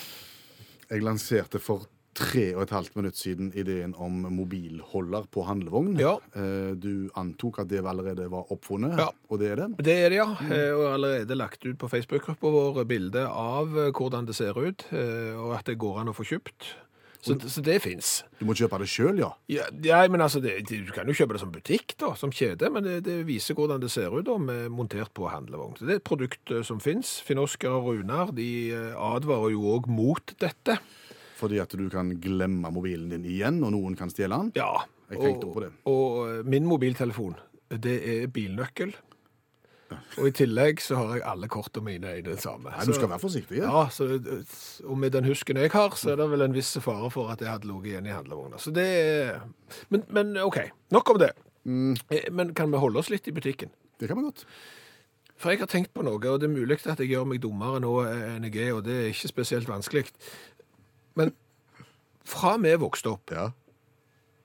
Jeg 0.90 1.02
lanserte 1.06 1.58
for 1.62 1.86
tre 2.16 2.46
og 2.56 2.62
et 2.64 2.70
halvt 2.72 2.94
minutt 2.96 3.18
siden 3.20 3.50
ideen 3.60 3.90
om 4.00 4.22
mobilholder 4.32 5.26
på 5.32 5.42
handlevogn. 5.48 5.96
Ja. 6.00 6.14
Eh, 6.36 6.72
Du 6.80 7.08
antok 7.20 7.58
at 7.62 7.68
det 7.72 7.82
allerede 7.84 8.28
var 8.32 8.48
oppfunnet, 8.54 8.96
Ja. 9.00 9.08
og 9.28 9.40
det 9.40 9.50
er 9.52 9.56
det. 9.62 9.68
Det 9.84 9.96
er 10.06 10.08
det, 10.10 10.18
ja. 10.22 10.28
Eh, 10.50 10.72
Og 10.76 10.86
allerede 10.94 11.36
lagt 11.36 11.64
ut 11.66 11.76
på 11.78 11.88
Facebook-gruppa 11.92 12.52
vår 12.52 12.84
bilde 12.88 13.26
av 13.28 13.76
eh, 13.78 13.90
hvordan 13.92 14.26
det 14.28 14.34
ser 14.38 14.56
ut, 14.58 14.86
eh, 14.92 15.32
og 15.36 15.54
at 15.58 15.66
det 15.70 15.78
går 15.78 16.00
an 16.02 16.08
å 16.12 16.16
få 16.16 16.24
kjøpt. 16.24 16.74
Så, 17.20 17.36
så 17.50 17.62
det 17.64 17.78
fins. 17.84 18.10
Du 18.40 18.44
må 18.48 18.54
kjøpe 18.58 18.78
det 18.82 18.88
sjøl, 18.90 19.18
ja. 19.22 19.30
Ja, 19.50 19.66
ja, 19.84 20.02
men 20.12 20.22
altså, 20.22 20.40
det, 20.44 20.58
Du 20.68 20.92
kan 20.94 21.08
jo 21.08 21.16
kjøpe 21.16 21.36
det 21.36 21.42
som 21.42 21.52
butikk, 21.54 21.96
da, 22.00 22.12
som 22.18 22.32
kjede, 22.34 22.70
men 22.72 22.86
det, 22.86 22.98
det 23.06 23.20
viser 23.28 23.56
hvordan 23.58 23.82
det 23.82 23.90
ser 23.94 24.14
ut 24.14 24.26
da, 24.28 24.36
med 24.40 24.68
montert 24.74 25.12
på 25.16 25.30
handlevogn. 25.32 25.78
Så 25.78 25.88
Det 25.88 25.96
er 25.96 26.02
et 26.02 26.06
produkt 26.06 26.52
eh, 26.54 26.64
som 26.66 26.82
fins. 26.82 27.16
Finn-Oskar 27.26 27.78
og 27.80 27.90
Runar 27.90 28.34
de 28.36 28.50
eh, 28.74 28.92
advarer 28.94 29.54
jo 29.56 29.64
òg 29.76 29.88
mot 29.90 30.36
dette. 30.42 30.78
Fordi 31.36 31.58
at 31.60 31.74
du 31.76 31.88
kan 31.92 32.14
glemme 32.22 32.70
mobilen 32.72 33.10
din 33.12 33.26
igjen, 33.28 33.60
og 33.66 33.74
noen 33.74 33.96
kan 33.98 34.12
stjele 34.12 34.38
den. 34.46 34.54
Ja. 34.56 34.86
Jeg 35.10 35.20
tenkte 35.22 35.50
på 35.52 35.62
det. 35.62 35.72
Og 35.90 36.22
eh, 36.26 36.38
min 36.48 36.66
mobiltelefon, 36.66 37.36
det 37.70 37.96
er 38.10 38.30
bilnøkkel. 38.32 38.94
Og 40.18 40.26
i 40.26 40.32
tillegg 40.34 40.80
så 40.82 40.96
har 40.98 41.12
jeg 41.14 41.22
alle 41.30 41.48
kortene 41.52 41.84
mine 41.86 42.14
i 42.18 42.22
det 42.26 42.38
samme. 42.42 42.72
Nei, 42.74 42.86
Du 42.88 42.92
skal 42.96 43.10
være 43.12 43.22
forsiktig. 43.22 43.58
Ja. 43.60 43.68
Ja, 43.70 43.82
så, 43.94 44.08
og 44.84 44.98
med 44.98 45.12
den 45.14 45.24
husken 45.28 45.56
jeg 45.60 45.70
har, 45.70 45.94
så 45.94 46.10
er 46.12 46.16
det 46.20 46.26
vel 46.32 46.42
en 46.42 46.56
viss 46.56 46.72
fare 46.82 47.10
for 47.14 47.30
at 47.30 47.40
jeg 47.44 47.50
hadde 47.52 47.68
ligget 47.70 47.92
igjen 47.92 48.08
i 48.10 48.14
handlevogna. 48.16 48.58
Så 48.58 48.72
det 48.74 48.86
men, 49.94 50.02
men 50.10 50.34
OK, 50.42 50.58
nok 50.90 51.10
om 51.14 51.20
det. 51.22 51.30
Mm. 51.64 51.94
Men 52.32 52.54
kan 52.54 52.72
vi 52.72 52.78
holde 52.82 52.98
oss 52.98 53.10
litt 53.10 53.28
i 53.30 53.34
butikken? 53.36 53.70
Det 54.00 54.08
kan 54.10 54.18
vi 54.18 54.26
godt. 54.26 54.44
For 55.36 55.52
jeg 55.52 55.60
har 55.60 55.68
tenkt 55.70 55.92
på 55.94 56.02
noe, 56.06 56.16
og 56.18 56.40
det 56.40 56.48
er 56.48 56.54
mulig 56.54 56.78
at 56.88 56.98
jeg 57.02 57.10
gjør 57.12 57.26
meg 57.28 57.42
dummere 57.44 57.78
nå 57.84 57.92
enn 58.08 58.46
jeg 58.48 58.56
er, 58.70 58.74
og 58.78 58.84
det 58.86 58.94
er 59.02 59.08
ikke 59.12 59.28
spesielt 59.28 59.68
vanskelig. 59.68 60.06
Men 61.14 61.34
fra 62.26 62.56
vi 62.58 62.72
vokste 62.80 63.12
opp, 63.12 63.30
Ja. 63.30 63.50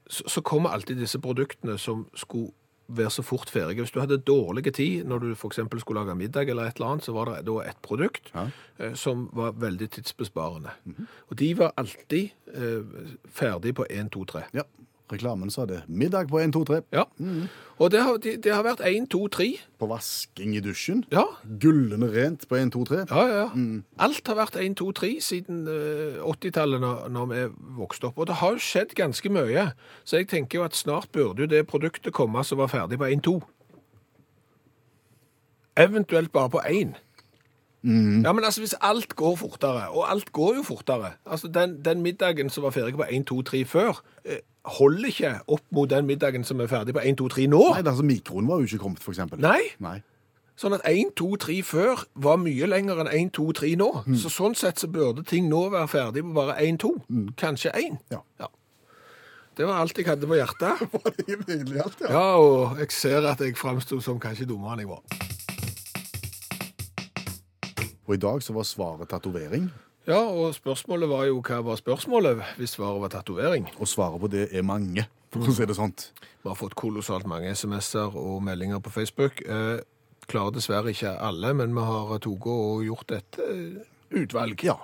så, 0.09 0.27
så 0.27 0.41
kommer 0.41 0.69
alltid 0.75 0.99
disse 0.99 1.19
produktene 1.19 1.77
som 1.79 2.05
skulle 2.13 2.51
være 2.97 3.09
så 3.11 3.23
fort 3.23 3.49
ferdig. 3.49 3.77
Hvis 3.81 3.91
du 3.95 3.99
hadde 3.99 4.17
dårlig 4.27 4.73
tid 4.73 5.05
når 5.07 5.19
du 5.23 5.31
f.eks. 5.35 5.59
skulle 5.83 6.03
lage 6.03 6.15
middag, 6.15 6.49
eller 6.49 6.63
et 6.69 6.75
eller 6.79 6.91
annet, 6.91 7.05
så 7.07 7.13
var 7.15 7.25
det 7.31 7.45
da 7.47 7.57
et 7.69 7.79
produkt 7.81 8.31
Ja. 8.35 8.47
eh, 8.79 8.93
som 8.93 9.29
var 9.33 9.51
veldig 9.51 9.89
tidsbesparende. 9.97 10.69
Og 11.29 11.39
de 11.39 11.53
var 11.57 11.73
alltid 11.77 12.29
eh, 12.53 12.83
ferdig 13.31 13.75
på 13.75 13.85
1, 13.89 14.11
2, 14.11 14.25
3. 14.25 14.43
Ja. 14.53 14.63
Reklamen 15.11 15.51
sa 15.51 15.65
det. 15.67 15.81
Middag 15.87 16.29
på 16.31 16.39
1, 16.39 16.53
2, 16.55 16.63
3. 16.69 16.79
Ja. 16.95 17.03
Og 17.81 17.91
det 17.91 18.01
har, 18.05 18.17
de, 18.23 18.35
det 18.39 18.53
har 18.53 18.63
vært 18.63 18.81
1, 18.87 19.09
2, 19.11 19.19
3. 19.33 19.47
På 19.81 19.89
vasking 19.91 20.55
i 20.55 20.61
dusjen. 20.63 21.03
Ja, 21.11 21.25
Gullende 21.59 22.07
rent 22.13 22.47
på 22.47 22.55
1, 22.55 22.71
2, 22.75 22.83
3. 22.87 22.99
ja, 23.11 23.25
ja. 23.27 23.45
Alt 23.99 24.27
har 24.31 24.39
vært 24.39 24.55
1, 24.61 24.77
2, 24.79 24.89
3 25.01 25.11
siden 25.25 25.63
eh, 25.67 26.21
80-tallet 26.23 26.83
når, 26.83 27.07
når 27.11 27.31
vi 27.33 27.45
vokste 27.81 28.07
opp. 28.11 28.21
Og 28.21 28.29
det 28.31 28.39
har 28.39 28.55
jo 28.55 28.63
skjedd 28.63 28.95
ganske 28.95 29.33
mye. 29.33 29.71
Så 30.07 30.21
jeg 30.21 30.29
tenker 30.31 30.61
jo 30.61 30.67
at 30.69 30.77
snart 30.79 31.11
burde 31.11 31.43
jo 31.43 31.51
det 31.51 31.65
produktet 31.67 32.15
komme 32.15 32.45
som 32.47 32.61
var 32.63 32.71
ferdig 32.71 33.01
på 33.01 33.09
1, 33.11 33.25
2. 33.27 33.39
Eventuelt 35.81 36.31
bare 36.31 36.49
på 36.55 36.61
1. 36.67 36.95
Ja, 37.83 38.31
men 38.31 38.43
altså 38.45 38.61
hvis 38.61 38.75
alt 38.81 39.15
går 39.15 39.35
fortere, 39.35 39.87
og 39.89 40.11
alt 40.11 40.31
går 40.31 40.55
jo 40.55 40.63
fortere 40.63 41.15
Altså 41.25 41.47
den, 41.47 41.79
den 41.85 42.01
middagen 42.01 42.49
som 42.49 42.63
var 42.63 42.69
ferdig 42.75 42.93
på 42.93 43.07
1, 43.09 43.25
2, 43.25 43.41
3 43.41 43.65
før, 43.65 44.03
eh, 44.25 44.43
holder 44.65 45.07
ikke 45.09 45.33
opp 45.47 45.65
mot 45.71 45.89
den 45.89 46.05
middagen 46.05 46.43
som 46.43 46.59
er 46.61 46.69
ferdig 46.69 46.93
på 46.93 47.01
1, 47.03 47.17
2, 47.17 47.27
3 47.27 47.47
nå. 47.49 47.63
Nei, 47.73 47.81
altså 47.81 48.05
mikroen 48.05 48.47
var 48.47 48.61
jo 48.61 48.69
ikke 48.69 48.83
kommet, 48.83 49.01
eksempel. 49.07 49.41
Nei. 49.41 49.61
Nei. 49.81 49.97
Sånn 50.61 50.75
at 50.77 50.85
1, 50.85 51.15
2, 51.17 51.35
3 51.41 51.57
før 51.65 52.05
var 52.21 52.37
mye 52.37 52.67
lenger 52.69 53.01
enn 53.01 53.09
1, 53.09 53.33
2, 53.33 53.49
3 53.63 53.75
nå. 53.81 53.89
Så 54.21 54.29
sånn 54.29 54.53
sett 54.57 54.77
så 54.77 54.89
burde 54.91 55.25
ting 55.25 55.49
nå 55.49 55.63
være 55.73 55.89
ferdig 55.89 56.21
på 56.27 56.35
bare 56.37 56.59
1, 56.61 56.77
2. 56.83 56.91
Kanskje 57.41 57.73
1. 57.73 57.97
Ja. 58.13 58.21
Det 59.57 59.67
var 59.67 59.81
alt 59.81 59.97
jeg 59.97 60.07
hadde 60.07 60.27
på 60.29 60.37
hjertet. 60.37 60.79
Var 60.93 61.15
det 61.17 61.25
egentlig 61.27 61.81
alt, 61.83 61.97
ja? 62.01 62.11
Ja, 62.13 62.27
og 62.39 62.79
jeg 62.79 62.93
ser 62.95 63.25
at 63.27 63.41
jeg 63.43 63.57
framsto 63.59 63.99
som 64.01 64.19
kanskje 64.21 64.47
dummere 64.47 64.77
enn 64.77 64.85
jeg 64.85 64.91
var. 64.93 65.01
Og 68.07 68.15
i 68.15 68.21
dag 68.21 68.41
så 68.43 68.53
var 68.53 68.63
svaret 68.67 69.09
tatovering, 69.09 69.69
Ja, 70.07 70.17
og 70.17 70.55
spørsmålet 70.57 71.09
var 71.11 71.27
jo 71.29 71.41
hva 71.45 71.59
var 71.61 71.77
spørsmålet 71.77 72.39
hvis 72.57 72.73
svaret 72.73 73.01
var 73.03 73.11
tatovering? 73.13 73.67
og 73.77 73.87
svaret 73.87 74.19
på 74.19 74.27
det 74.33 74.47
er 74.51 74.63
mange, 74.65 75.05
for 75.31 75.45
å 75.45 75.53
si 75.53 75.65
det 75.69 75.75
sånt. 75.77 76.07
Vi 76.41 76.49
har 76.49 76.55
fått 76.57 76.73
kolossalt 76.75 77.27
mange 77.29 77.51
SMS-er 77.53 78.15
og 78.17 78.41
meldinger 78.43 78.81
på 78.81 78.89
Facebook. 78.89 79.41
Eh, 79.45 79.77
klarer 80.27 80.55
dessverre 80.55 80.89
ikke 80.89 81.13
alle, 81.21 81.53
men 81.53 81.75
vi 81.77 81.81
har 81.85 82.17
tatt 82.17 82.25
og 82.49 82.81
gjort 82.83 83.11
et 83.11 83.37
eh, 83.45 83.77
utvalg. 84.23 84.63
Ja. 84.65 84.75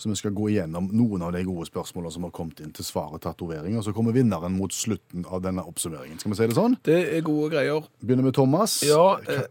Så 0.00 0.08
vi 0.08 0.16
skal 0.16 0.32
gå 0.32 0.48
igjennom 0.48 0.86
noen 0.96 1.22
av 1.26 1.32
de 1.32 1.42
gode 1.44 1.66
spørsmålene 1.68 2.12
som 2.12 2.24
har 2.24 2.30
kommet 2.32 2.60
inn 2.60 2.70
til 2.72 2.84
svaret 2.84 3.20
tatovering, 3.24 3.74
og 3.76 3.84
så 3.84 3.92
kommer 3.96 4.12
vinneren 4.16 4.54
mot 4.56 4.72
slutten 4.72 5.24
av 5.28 5.40
denne 5.44 5.64
oppsummeringen. 5.68 6.20
Skal 6.20 6.32
vi 6.32 6.38
si 6.38 6.46
det 6.52 6.56
sånn? 6.56 6.76
Det 6.84 7.00
er 7.16 7.24
gode 7.24 7.50
greier. 7.52 7.84
Begynner 8.04 8.24
med 8.28 8.36
Thomas. 8.36 8.78
Ja, 8.84 9.16
eh, 9.28 9.42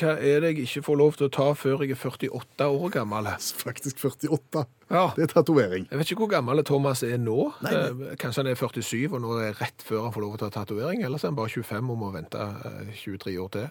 hva 0.00 0.14
er 0.18 0.40
det 0.44 0.50
jeg 0.52 0.64
ikke 0.66 0.82
får 0.86 0.96
lov 1.00 1.16
til 1.18 1.26
å 1.26 1.32
ta 1.32 1.46
før 1.58 1.82
jeg 1.84 1.94
er 1.94 2.00
48 2.00 2.66
år 2.70 2.90
gammel? 2.94 3.28
Faktisk 3.66 4.00
48. 4.04 4.64
Ja. 4.90 5.04
Det 5.16 5.24
er 5.26 5.32
tatovering. 5.32 5.86
Jeg 5.90 6.00
vet 6.00 6.10
ikke 6.12 6.24
hvor 6.24 6.32
gammel 6.34 6.62
Thomas 6.66 7.02
er 7.06 7.16
nå. 7.22 7.50
Nei, 7.64 7.72
Eh, 7.74 8.16
Kanskje 8.20 8.42
han 8.44 8.50
er 8.52 8.58
47, 8.60 9.08
og 9.14 9.22
nå 9.24 9.32
er 9.38 9.48
det 9.52 9.60
rett 9.62 9.84
før 9.86 10.06
han 10.06 10.14
får 10.14 10.24
lov 10.26 10.36
til 10.36 10.46
å 10.46 10.50
ta 10.50 10.60
tatovering. 10.62 11.02
Eller 11.06 11.18
så 11.18 11.28
er 11.28 11.34
han 11.34 11.38
bare 11.40 11.54
25 11.54 11.90
og 11.94 11.98
må 12.04 12.12
vente 12.14 12.38
eh, 12.38 12.92
23 13.04 13.36
år 13.42 13.50
til. 13.56 13.68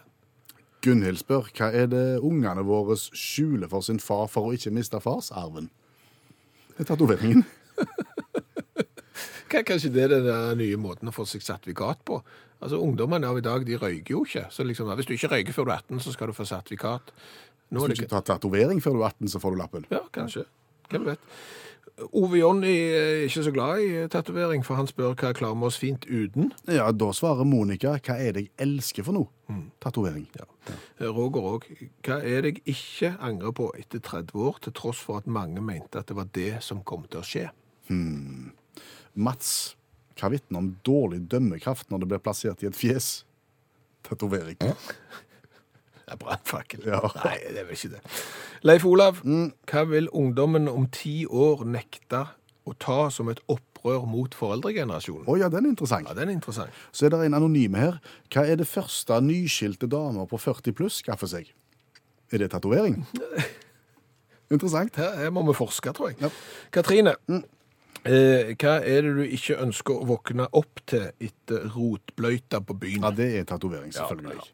Gunhild 0.84 1.22
spør 1.22 1.48
hva 1.56 1.70
er 1.72 1.88
det 1.88 2.06
ungene 2.20 2.65
våre 2.68 2.98
skjuler 3.00 3.70
for 3.72 3.86
sin 3.86 4.01
far 4.03 4.25
for 4.32 4.50
å 4.50 4.56
ikke 4.58 4.74
miste 4.75 5.00
farsarven? 5.00 5.70
Det 6.74 6.84
er 6.84 6.89
tatoveringen. 6.96 7.46
Er 9.53 9.62
kanskje 9.62 9.92
det 9.94 10.08
er 10.08 10.13
den 10.25 10.58
nye 10.58 10.77
måten 10.82 11.12
å 11.12 11.13
få 11.13 11.27
seg 11.30 11.44
sertifikat 11.46 12.00
på? 12.10 12.15
Altså, 12.63 12.79
Ungdommene 12.79 13.27
av 13.27 13.38
i 13.39 13.43
dag 13.43 13.65
de 13.67 13.77
røyker 13.79 14.15
jo 14.15 14.24
ikke. 14.27 14.46
Så 14.53 14.63
liksom, 14.63 14.91
Hvis 14.96 15.10
du 15.10 15.13
ikke 15.17 15.34
røyker 15.36 15.55
før 15.55 15.67
du 15.67 15.74
er 15.74 15.82
18, 15.84 16.00
så 16.00 16.13
skal 16.15 16.32
du 16.32 16.38
få 16.38 16.48
sertifikat. 16.48 17.12
Nå 17.73 17.84
Hvis 17.84 17.99
du 17.99 18.04
ikke 18.04 18.15
tar 18.15 18.26
tatovering 18.28 18.80
før 18.84 18.97
du 18.97 19.04
er 19.04 19.12
18, 19.12 19.34
så 19.34 19.41
får 19.43 19.52
du 19.52 19.60
lappen. 19.60 19.86
Ja, 19.91 20.06
kanskje. 20.13 20.45
Hvem 20.89 21.06
vet. 21.12 21.19
Ove 22.17 22.39
Jonny 22.39 22.71
er 22.89 23.23
ikke 23.28 23.43
så 23.45 23.52
glad 23.54 23.82
i 23.86 24.08
tatovering, 24.10 24.63
for 24.65 24.80
han 24.80 24.88
spør 24.89 25.13
hva 25.13 25.30
klarer 25.38 25.58
vi 25.60 25.67
oss 25.67 25.78
fint 25.78 26.08
uten. 26.10 26.49
Ja, 26.65 26.88
da 26.91 27.12
svarer 27.13 27.45
Monica 27.45 27.93
hva 27.99 28.15
er 28.17 28.34
det 28.34 28.45
jeg 28.47 28.52
elsker 28.65 29.06
for 29.06 29.13
noe? 29.13 29.60
Tatovering. 29.84 30.26
Ja. 30.39 30.47
Roger 31.13 31.45
òg. 31.52 31.67
Hva 32.06 32.17
er 32.26 32.47
det 32.47 32.56
jeg 32.56 32.73
ikke 32.73 33.13
angrer 33.21 33.54
på 33.54 33.69
etter 33.78 34.02
30 34.02 34.41
år, 34.47 34.58
til 34.65 34.73
tross 34.73 35.04
for 35.06 35.21
at 35.21 35.30
mange 35.30 35.62
mente 35.62 36.02
at 36.02 36.10
det 36.10 36.17
var 36.17 36.32
det 36.34 36.63
som 36.65 36.82
kom 36.82 37.06
til 37.06 37.21
å 37.21 37.28
skje? 37.28 37.45
Hmm. 37.91 38.49
Mats, 39.13 39.76
hva 40.19 40.30
vitner 40.34 40.62
om 40.62 40.71
dårlig 40.86 41.23
dømmekraft 41.32 41.89
når 41.91 42.04
det 42.04 42.10
blir 42.12 42.23
plassert 42.23 42.63
i 42.63 42.69
et 42.69 42.78
fjes? 42.78 43.23
Tatovering. 44.06 44.60
Det 44.60 46.12
er 46.12 46.19
brannfakkel. 46.19 46.86
Ja. 46.89 46.99
Nei, 47.23 47.38
det 47.47 47.62
er 47.63 47.67
vel 47.69 47.78
ikke 47.78 47.93
det. 47.95 48.02
Leif 48.67 48.86
Olav, 48.88 49.21
hva 49.23 49.84
vil 49.89 50.10
ungdommen 50.12 50.69
om 50.71 50.89
ti 50.91 51.23
år 51.26 51.63
nekte 51.67 52.26
å 52.63 52.76
ta 52.80 53.08
som 53.12 53.32
et 53.32 53.39
opprør 53.52 54.06
mot 54.08 54.36
foreldregenerasjonen? 54.36 55.26
Å 55.28 55.38
ja, 55.39 55.49
den 55.52 55.65
er 55.65 55.73
interessant. 55.73 56.08
Ja, 56.12 56.15
den 56.17 56.30
er 56.30 56.36
interessant. 56.36 56.84
Så 56.91 57.08
er 57.08 57.15
det 57.15 57.23
en 57.26 57.39
anonyme 57.39 57.80
her. 57.80 57.99
Hva 58.32 58.45
er 58.47 58.60
det 58.60 58.69
første 58.69 59.19
nyskilte 59.23 59.89
damer 59.91 60.28
på 60.30 60.39
40 60.39 60.76
pluss 60.78 60.99
skaffer 61.04 61.32
seg? 61.32 61.52
Er 62.34 62.43
det 62.43 62.52
tatovering? 62.54 63.02
Interessant. 64.54 64.95
Her, 64.99 65.15
her 65.17 65.32
må 65.34 65.43
vi 65.47 65.56
forske, 65.58 65.91
tror 65.95 66.12
jeg. 66.12 66.19
Ja. 66.21 66.30
Katrine, 66.73 67.15
eh, 68.06 68.54
hva 68.60 68.76
er 68.80 69.08
det 69.08 69.16
du 69.18 69.24
ikke 69.26 69.58
ønsker 69.63 69.96
å 69.96 70.08
våkne 70.10 70.48
opp 70.52 70.84
til 70.89 71.10
etter 71.24 71.68
rotbløyta 71.74 72.62
på 72.66 72.78
byen? 72.80 73.08
Ja, 73.08 73.12
det 73.16 73.30
er 73.39 73.50
tatovering, 73.50 73.94
selvfølgelig. 73.96 74.38
Ja, 74.39 74.52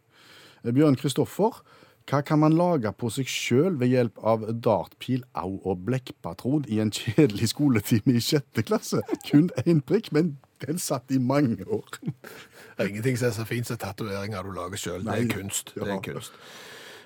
ja. 0.64 0.74
Bjørn 0.76 0.98
Kristoffer, 1.00 1.62
hva 2.10 2.24
kan 2.26 2.42
man 2.42 2.56
lage 2.58 2.90
på 2.98 3.12
seg 3.14 3.30
sjøl 3.30 3.76
ved 3.80 3.92
hjelp 3.94 4.18
av 4.26 4.48
dartpil, 4.66 5.22
au 5.38 5.60
og 5.62 5.84
blekkpatron 5.86 6.66
i 6.68 6.80
en 6.82 6.92
kjedelig 6.96 7.52
skoletime 7.54 8.18
i 8.18 8.24
sjette 8.24 8.66
klasse? 8.66 9.04
Kun 9.28 9.52
én 9.66 9.84
prikk, 9.86 10.10
men 10.16 10.38
den 10.66 10.82
satt 10.82 11.12
i 11.14 11.20
mange 11.22 11.68
år. 11.70 12.00
Det 12.02 12.86
er 12.86 12.90
ingenting 12.90 13.20
som 13.20 13.30
er 13.30 13.38
så 13.38 13.46
fint 13.48 13.70
som 13.70 13.78
tatoveringer 13.80 14.44
du 14.44 14.52
lager 14.56 14.82
sjøl. 14.82 15.06
Det 15.06 15.16
er 15.16 15.30
kunst. 15.32 15.74
Det 15.76 15.86
er 15.86 16.02
kunst. 16.04 16.36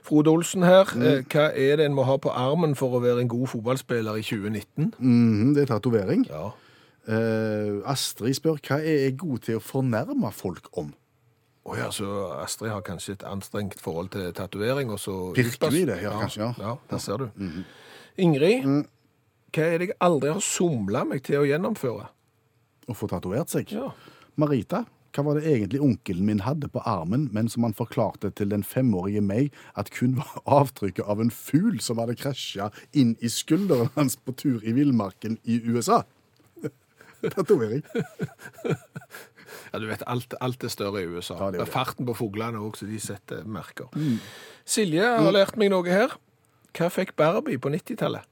Frode 0.03 0.29
Olsen 0.29 0.63
her, 0.67 0.89
eh, 0.99 1.21
hva 1.31 1.45
er 1.55 1.77
det 1.79 1.85
en 1.87 1.95
må 1.95 2.03
ha 2.03 2.17
på 2.19 2.31
armen 2.35 2.75
for 2.75 2.97
å 2.97 2.99
være 3.03 3.23
en 3.23 3.31
god 3.31 3.47
fotballspiller 3.53 4.19
i 4.19 4.25
2019? 4.25 4.93
Mhm, 4.99 5.53
det 5.55 5.63
er 5.63 5.71
tatovering. 5.71 6.25
Ja. 6.27 6.49
Uh, 7.03 7.81
Astrid 7.91 8.35
spør 8.37 8.59
hva 8.63 8.77
er 8.79 9.07
jeg 9.09 9.17
god 9.19 9.39
til 9.43 9.59
å 9.59 9.63
fornærme 9.63 10.31
folk 10.31 10.69
om? 10.79 10.93
Oh, 11.63 11.77
ja, 11.79 11.89
så 11.91 12.07
Astrid 12.43 12.71
har 12.71 12.83
kanskje 12.83 13.15
et 13.17 13.23
anstrengt 13.27 13.79
forhold 13.79 14.09
til 14.11 14.33
tatovering, 14.35 14.91
Pirker 15.35 15.71
vi 15.71 15.85
det? 15.87 16.01
Ja, 16.03 16.17
kanskje, 16.19 16.41
ja. 16.43 16.53
Ja, 16.59 16.75
der 16.89 16.97
ser 16.97 17.17
du. 17.17 17.29
Ingrid, 18.17 18.67
hva 19.53 19.67
er 19.69 19.77
det 19.79 19.87
jeg 19.87 19.97
aldri 20.03 20.33
har 20.33 20.43
somla 20.43 21.05
meg 21.07 21.23
til 21.23 21.39
å 21.39 21.47
gjennomføre? 21.47 22.09
Å 22.87 22.95
få 22.97 23.07
tatovert 23.07 23.51
seg? 23.51 23.71
Ja. 23.71 23.91
Marita, 24.35 24.83
hva 25.13 25.25
var 25.27 25.37
det 25.37 25.45
egentlig 25.49 25.81
onkelen 25.83 26.25
min 26.25 26.41
hadde 26.45 26.69
på 26.73 26.81
armen, 26.89 27.27
men 27.33 27.49
som 27.51 27.67
han 27.67 27.75
forklarte 27.77 28.31
til 28.33 28.49
den 28.49 28.63
femårige 28.65 29.21
meg 29.21 29.53
at 29.77 29.91
kun 29.93 30.17
var 30.17 30.41
avtrykket 30.61 31.05
av 31.09 31.21
en 31.21 31.31
fugl 31.33 31.77
som 31.83 32.01
hadde 32.01 32.17
krasja 32.17 32.71
inn 32.97 33.13
i 33.21 33.29
skulderen 33.29 33.91
hans 33.97 34.17
på 34.17 34.33
tur 34.37 34.65
i 34.65 34.73
villmarken 34.73 35.37
i 35.43 35.59
USA? 35.69 36.01
Tatovering. 37.35 37.85
Ja, 39.69 39.79
du 39.79 39.87
vet, 39.87 40.03
alt, 40.09 40.33
alt 40.41 40.65
er 40.65 40.71
større 40.73 41.03
i 41.03 41.07
USA. 41.07 41.37
Ja, 41.37 41.51
det 41.53 41.61
det. 41.61 41.69
Farten 41.71 42.09
på 42.09 42.17
fuglene 42.17 42.61
òg, 42.61 42.77
så 42.77 42.89
de 42.89 42.99
setter 43.01 43.45
merker. 43.45 43.93
Silje 44.65 45.05
har 45.05 45.33
lært 45.33 45.57
meg 45.61 45.71
noe 45.73 45.85
her. 45.89 46.17
Hva 46.73 46.89
fikk 46.89 47.13
Barbie 47.19 47.61
på 47.61 47.69
90-tallet? 47.73 48.25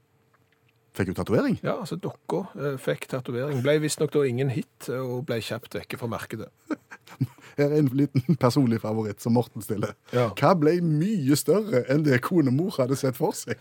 Fikk 0.92 1.08
hun 1.08 1.16
tatovering? 1.16 1.54
Ja, 1.64 1.78
altså 1.80 1.96
dokka 1.96 2.42
eh, 2.58 2.74
fikk 2.80 3.06
tatovering. 3.08 3.62
Ble 3.64 3.78
visstnok 3.80 4.12
da 4.12 4.26
ingen 4.28 4.50
hit, 4.52 4.88
eh, 4.90 5.00
og 5.00 5.22
ble 5.28 5.38
kjapt 5.40 5.72
vekke 5.78 5.96
fra 6.00 6.08
markedet. 6.12 6.50
Her 7.56 7.70
er 7.70 7.78
en 7.78 7.88
liten 7.96 8.36
personlig 8.40 8.80
favoritt 8.82 9.20
som 9.24 9.32
Morten 9.36 9.64
stiller. 9.64 9.94
Ja. 10.12 10.26
Hva 10.36 10.52
ble 10.56 10.74
mye 10.84 11.36
større 11.36 11.82
enn 11.92 12.04
det 12.04 12.20
konemor 12.24 12.76
hadde 12.76 12.96
sett 13.00 13.16
for 13.16 13.32
seg? 13.36 13.60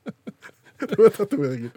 det 0.88 0.98
var 0.98 1.14
tatoveringen. 1.14 1.74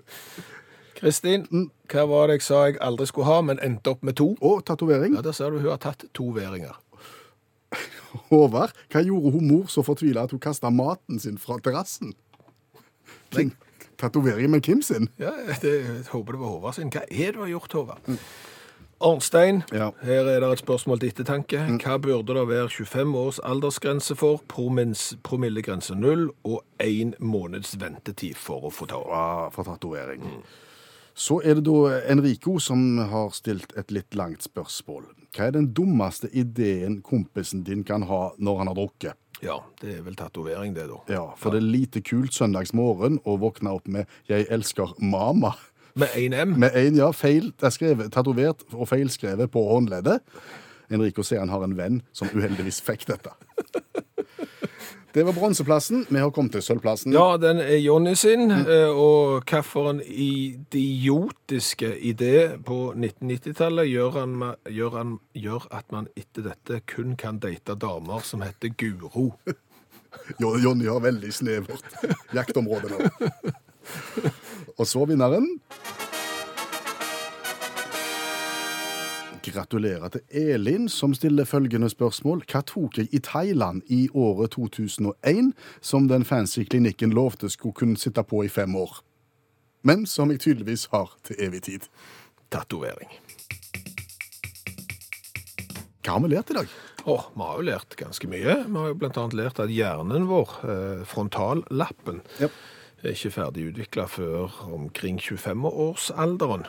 Kristin, 0.96 1.46
hva 1.92 2.06
var 2.10 2.30
det 2.32 2.40
jeg 2.40 2.46
sa 2.48 2.62
jeg 2.70 2.80
aldri 2.82 3.06
skulle 3.10 3.28
ha, 3.30 3.42
men 3.46 3.62
endte 3.62 3.92
opp 3.94 4.06
med 4.08 4.18
to? 4.18 4.32
Og 4.42 4.64
tatovering. 4.66 5.18
Ja, 5.18 5.22
Der 5.26 5.36
ser 5.36 5.52
du 5.54 5.60
hun 5.60 5.70
har 5.70 5.82
tatt 5.84 6.08
to 6.16 6.30
væringer. 6.34 6.74
Håvard, 8.32 8.74
hva 8.94 9.04
gjorde 9.06 9.34
hun 9.36 9.46
mor 9.50 9.70
så 9.70 9.84
fortvila 9.86 10.24
at 10.26 10.34
hun 10.34 10.42
kasta 10.42 10.72
maten 10.74 11.22
sin 11.22 11.38
fra 11.42 11.60
terrassen? 11.62 12.16
Kim- 13.36 13.54
Tatovering 13.98 14.52
med 14.52 14.64
Kim 14.64 14.82
sin? 14.82 15.10
Ja, 15.20 15.32
det, 15.62 15.72
jeg 15.86 16.04
håper 16.12 16.34
det 16.36 16.42
var 16.42 16.48
Håvard 16.58 16.74
sin. 16.76 16.90
Hva 16.92 17.04
er 17.10 17.32
det 17.32 17.34
du 17.38 17.40
har 17.46 17.54
gjort, 17.54 17.74
Håvard? 17.74 18.18
Arnstein, 19.02 19.64
Ja. 19.76 19.90
her 20.02 20.24
er 20.26 20.40
det 20.40 20.52
et 20.54 20.60
spørsmål 20.64 21.00
til 21.00 21.10
ettertanke. 21.12 21.60
Hva 21.84 21.98
burde 22.00 22.34
det 22.34 22.48
være 22.48 22.70
25 22.70 23.16
års 23.20 23.40
aldersgrense 23.44 24.16
for, 24.16 24.40
promillegrense 24.48 25.96
null 26.00 26.30
og 26.44 26.62
én 26.80 27.12
måneds 27.20 27.76
ventetid 27.80 28.36
for 28.40 28.70
å 28.70 28.72
få 28.72 28.88
ta? 28.88 29.02
Ja, 29.12 29.50
for 29.52 29.64
tatovering. 29.68 30.24
Så 31.16 31.42
er 31.44 31.56
det 31.56 31.66
da 31.68 32.00
Enrico 32.12 32.58
som 32.60 32.98
har 32.98 33.30
stilt 33.36 33.72
et 33.78 33.92
litt 33.92 34.16
langt 34.16 34.44
spørsmål. 34.44 35.04
Hva 35.36 35.48
er 35.48 35.52
den 35.52 35.70
dummeste 35.76 36.30
ideen 36.34 37.02
kompisen 37.02 37.64
din 37.68 37.84
kan 37.84 38.04
ha 38.04 38.32
når 38.40 38.58
han 38.58 38.68
har 38.68 38.76
drukket? 38.76 39.14
Ja, 39.44 39.60
det 39.82 39.98
er 39.98 40.04
vel 40.06 40.16
tatovering, 40.16 40.76
det, 40.76 40.88
da. 40.90 41.00
Ja, 41.12 41.24
for 41.38 41.52
det 41.52 41.62
er 41.64 41.68
lite 41.68 42.02
kult 42.06 42.36
søndagsmorgen 42.36 43.20
å 43.26 43.38
våkne 43.42 43.76
opp 43.76 43.88
med 43.88 44.06
'Jeg 44.30 44.48
elsker 44.50 44.96
mama'. 45.00 45.56
Med 45.96 46.08
én 46.16 46.34
M. 46.34 46.60
Med 46.60 46.76
en, 46.76 46.96
ja, 46.96 47.12
feil, 47.12 47.54
det 47.62 47.74
skrevet, 47.74 48.12
tatovert 48.12 48.64
og 48.74 48.88
feilskrevet 48.88 49.52
på 49.52 49.64
håndleddet. 49.64 50.20
Enrico 50.92 51.24
sier 51.24 51.40
han 51.40 51.50
har 51.50 51.64
en 51.64 51.78
venn 51.78 52.02
som 52.14 52.28
uheldigvis 52.28 52.82
fikk 52.82 53.08
dette. 53.08 53.32
Det 55.16 55.24
var 55.24 55.34
bronseplassen. 55.34 56.06
Vi 56.10 56.20
har 56.20 56.32
kommet 56.32 56.52
til 56.52 56.62
sølvplassen. 56.62 57.14
Ja, 57.16 57.38
den 57.40 57.62
er 57.64 57.78
Jonny 57.80 58.18
sin, 58.20 58.52
eh, 58.52 58.90
og 58.92 59.46
hvilken 59.48 60.02
idiotiske 60.04 61.94
idé 62.04 62.58
på 62.60 62.92
1990-tallet 62.92 63.88
gjør, 63.88 64.18
gjør, 64.68 64.98
gjør 65.32 65.70
at 65.72 65.88
man 65.96 66.10
etter 66.20 66.50
dette 66.50 66.82
kun 66.92 67.16
kan 67.16 67.40
date 67.40 67.78
damer 67.80 68.28
som 68.28 68.44
heter 68.44 68.76
Guro? 68.76 69.30
Jonny 70.44 70.92
har 70.92 71.00
veldig 71.00 71.32
snevert 71.32 71.96
jaktområde 72.36 72.92
nå. 72.92 73.32
Og 74.80 74.84
så 74.84 75.08
vinneren. 75.08 75.48
Gratulerer 79.54 80.10
til 80.10 80.22
Elin, 80.30 80.90
som 80.90 81.14
stiller 81.14 81.46
følgende 81.46 81.90
spørsmål. 81.90 82.42
Hva 82.50 82.62
tok 82.66 82.98
jeg 82.98 83.10
i 83.14 83.20
Thailand 83.22 83.82
i 83.94 84.08
året 84.14 84.56
2001 84.56 85.52
som 85.82 86.08
den 86.10 86.26
fancy 86.26 86.64
klinikken 86.66 87.14
lovte 87.14 87.50
skulle 87.50 87.78
kunne 87.78 87.98
sitte 87.98 88.24
på 88.24 88.44
i 88.46 88.50
fem 88.50 88.76
år? 88.76 89.04
Men 89.86 90.06
som 90.10 90.32
jeg 90.32 90.42
tydeligvis 90.42 90.88
har 90.92 91.14
til 91.24 91.36
evig 91.40 91.62
tid. 91.68 91.86
Tatovering. 92.52 93.12
Hva 96.06 96.18
har 96.18 96.26
vi 96.26 96.34
lært 96.34 96.50
i 96.54 96.58
dag? 96.58 96.74
Oh, 97.06 97.28
vi 97.36 97.46
har 97.46 97.60
jo 97.60 97.68
lært 97.70 97.96
ganske 98.00 98.30
mye. 98.30 98.58
Vi 98.66 98.80
har 98.80 98.90
jo 98.90 99.12
annet 99.12 99.38
lært 99.38 99.62
at 99.62 99.74
hjernen 99.74 100.26
vår, 100.30 100.58
eh, 100.66 101.06
frontallappen, 101.06 102.22
yep. 102.42 102.52
er 103.04 103.14
ikke 103.14 103.34
ferdig 103.34 103.70
utvikla 103.70 104.08
før 104.10 104.54
omkring 104.74 105.20
25-årsalderen. 105.22 106.66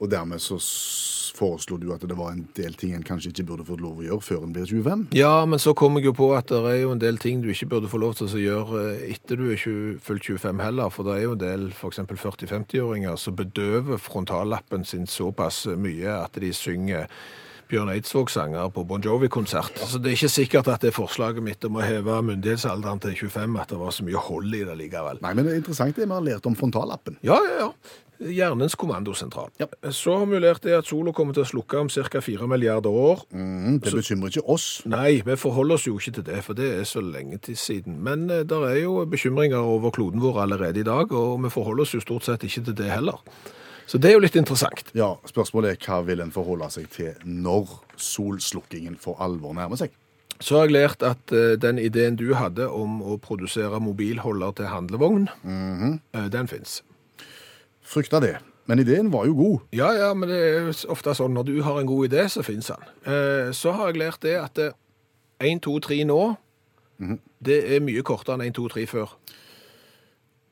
Og 0.00 0.10
dermed 0.10 0.42
så 0.42 0.58
foreslo 1.38 1.78
du 1.80 1.88
at 1.94 2.04
det 2.08 2.18
var 2.18 2.34
en 2.34 2.44
del 2.58 2.76
ting 2.78 2.94
en 2.96 3.06
kanskje 3.06 3.32
ikke 3.32 3.46
burde 3.52 3.66
fått 3.68 3.82
lov 3.84 4.02
å 4.02 4.06
gjøre 4.06 4.26
før 4.26 4.44
en 4.46 4.54
blir 4.56 4.68
25? 4.68 5.06
Ja, 5.16 5.32
men 5.48 5.62
så 5.62 5.74
kom 5.78 5.98
jeg 5.98 6.08
jo 6.10 6.14
på 6.18 6.30
at 6.36 6.50
det 6.52 6.60
er 6.72 6.80
jo 6.82 6.92
en 6.94 7.02
del 7.02 7.20
ting 7.22 7.42
du 7.44 7.50
ikke 7.52 7.70
burde 7.74 7.90
få 7.92 8.02
lov 8.02 8.18
til 8.18 8.28
å 8.28 8.44
gjøre 8.44 8.84
eh, 8.92 9.08
etter 9.14 9.40
du 9.40 9.48
er 9.48 9.58
20, 9.58 9.98
fullt 10.04 10.30
25 10.34 10.64
heller, 10.66 10.94
for 10.94 11.08
det 11.08 11.18
er 11.18 11.26
jo 11.26 11.34
en 11.36 11.42
del 11.44 11.68
f.eks. 11.72 12.02
40-50-åringer 12.08 13.18
som 13.20 13.36
bedøver 13.38 14.00
frontallappen 14.02 14.86
sin 14.88 15.06
såpass 15.08 15.64
mye 15.78 16.18
at 16.18 16.40
de 16.40 16.52
synger 16.54 17.06
Bjørn 17.68 17.90
Eidsvåg-sanger 17.92 18.70
på 18.72 18.84
Bon 18.88 19.02
Jovi-konsert. 19.04 19.76
Så 19.76 20.00
det 20.00 20.14
er 20.14 20.16
ikke 20.16 20.32
sikkert 20.32 20.70
at 20.72 20.84
det 20.86 20.94
forslaget 20.96 21.44
mitt 21.44 21.64
om 21.68 21.76
å 21.76 21.84
heve 21.84 22.16
myndighetsalderen 22.24 23.02
til 23.04 23.16
25, 23.28 23.58
at 23.60 23.74
det 23.74 23.80
var 23.82 23.92
så 23.92 24.06
mye 24.08 24.22
hold 24.28 24.56
i 24.56 24.62
det 24.64 24.76
likevel. 24.80 25.20
Nei, 25.24 25.34
men 25.36 25.44
det 25.44 25.52
er 25.52 25.60
interessant 25.60 25.96
det 25.98 26.06
vi 26.06 26.14
har 26.16 26.24
lært 26.24 26.48
om 26.48 26.56
frontallappen. 26.56 27.18
Ja, 27.20 27.36
ja, 27.44 27.66
ja. 27.66 27.98
Hjernens 28.18 28.74
kommandosentral. 28.74 29.52
Så 29.94 30.16
har 30.18 30.26
vi 30.26 30.40
lært 30.42 30.64
det 30.66 30.74
at 30.74 30.88
sola 30.90 31.12
kommer 31.14 31.36
til 31.36 31.44
å 31.44 31.50
slukke 31.52 31.78
om 31.84 31.90
ca. 31.92 32.22
4 32.24 32.48
milliarder 32.50 32.90
år. 32.90 33.22
Mm, 33.30 33.78
det 33.84 33.92
bekymrer 33.94 34.32
ikke 34.32 34.48
oss. 34.50 34.66
Nei, 34.90 35.20
vi 35.24 35.36
forholder 35.38 35.78
oss 35.78 35.86
jo 35.86 35.98
ikke 36.00 36.16
til 36.18 36.26
det, 36.26 36.40
for 36.46 36.58
det 36.58 36.72
er 36.80 36.88
så 36.88 37.02
lenge 37.04 37.38
til 37.46 37.56
siden. 37.56 38.00
Men 38.02 38.26
eh, 38.30 38.42
det 38.48 38.58
er 38.70 38.80
jo 38.82 39.04
bekymringer 39.06 39.62
over 39.62 39.94
kloden 39.94 40.22
vår 40.24 40.42
allerede 40.48 40.82
i 40.82 40.88
dag, 40.88 41.12
og 41.14 41.38
vi 41.44 41.52
forholder 41.54 41.86
oss 41.86 41.94
jo 41.94 42.02
stort 42.02 42.26
sett 42.26 42.48
ikke 42.48 42.66
til 42.70 42.78
det 42.82 42.90
heller. 42.90 43.22
Så 43.88 43.96
det 44.02 44.10
er 44.10 44.18
jo 44.18 44.24
litt 44.26 44.36
interessant. 44.36 44.90
Ja, 44.98 45.14
Spørsmålet 45.30 45.78
er 45.78 45.86
hva 45.86 46.02
vil 46.04 46.20
en 46.20 46.34
forholde 46.34 46.68
seg 46.74 46.90
til 46.92 47.14
når 47.24 47.70
solslukkingen 47.96 48.98
for 49.00 49.22
alvor 49.24 49.54
nærmer 49.56 49.80
seg? 49.80 49.94
Så 50.38 50.58
har 50.58 50.68
jeg 50.68 50.74
lært 50.76 51.06
at 51.06 51.32
eh, 51.34 51.54
den 51.58 51.80
ideen 51.82 52.18
du 52.18 52.28
hadde 52.38 52.68
om 52.70 53.00
å 53.02 53.16
produsere 53.22 53.80
mobilholder 53.82 54.58
til 54.58 54.70
handlevogn, 54.70 55.30
eh, 55.46 56.28
den 56.34 56.50
fins. 56.50 56.82
Frykta 57.88 58.20
det. 58.20 58.34
Men 58.68 58.82
ideen 58.82 59.08
var 59.12 59.24
jo 59.24 59.32
god. 59.38 59.60
Ja, 59.72 59.88
ja, 59.96 60.10
men 60.14 60.28
det 60.28 60.38
er 60.44 60.66
ofte 60.92 61.14
sånn 61.16 61.32
når 61.36 61.46
du 61.48 61.54
har 61.64 61.78
en 61.80 61.88
god 61.88 62.10
idé, 62.10 62.26
så 62.28 62.42
fins 62.44 62.68
den. 62.68 62.82
Eh, 63.08 63.48
Så 63.56 63.72
har 63.72 63.88
jeg 63.88 64.02
lært 64.02 64.20
det 64.26 64.34
at 64.36 64.58
eh, 64.60 64.74
1, 65.40 65.62
2, 65.64 65.78
3 65.86 66.02
nå, 66.04 66.20
det 67.40 67.58
er 67.76 67.80
mye 67.80 68.02
kortere 68.04 68.34
enn 68.36 68.48
1, 68.50 68.56
2, 68.58 68.68
3 68.74 68.86
før. 68.90 69.12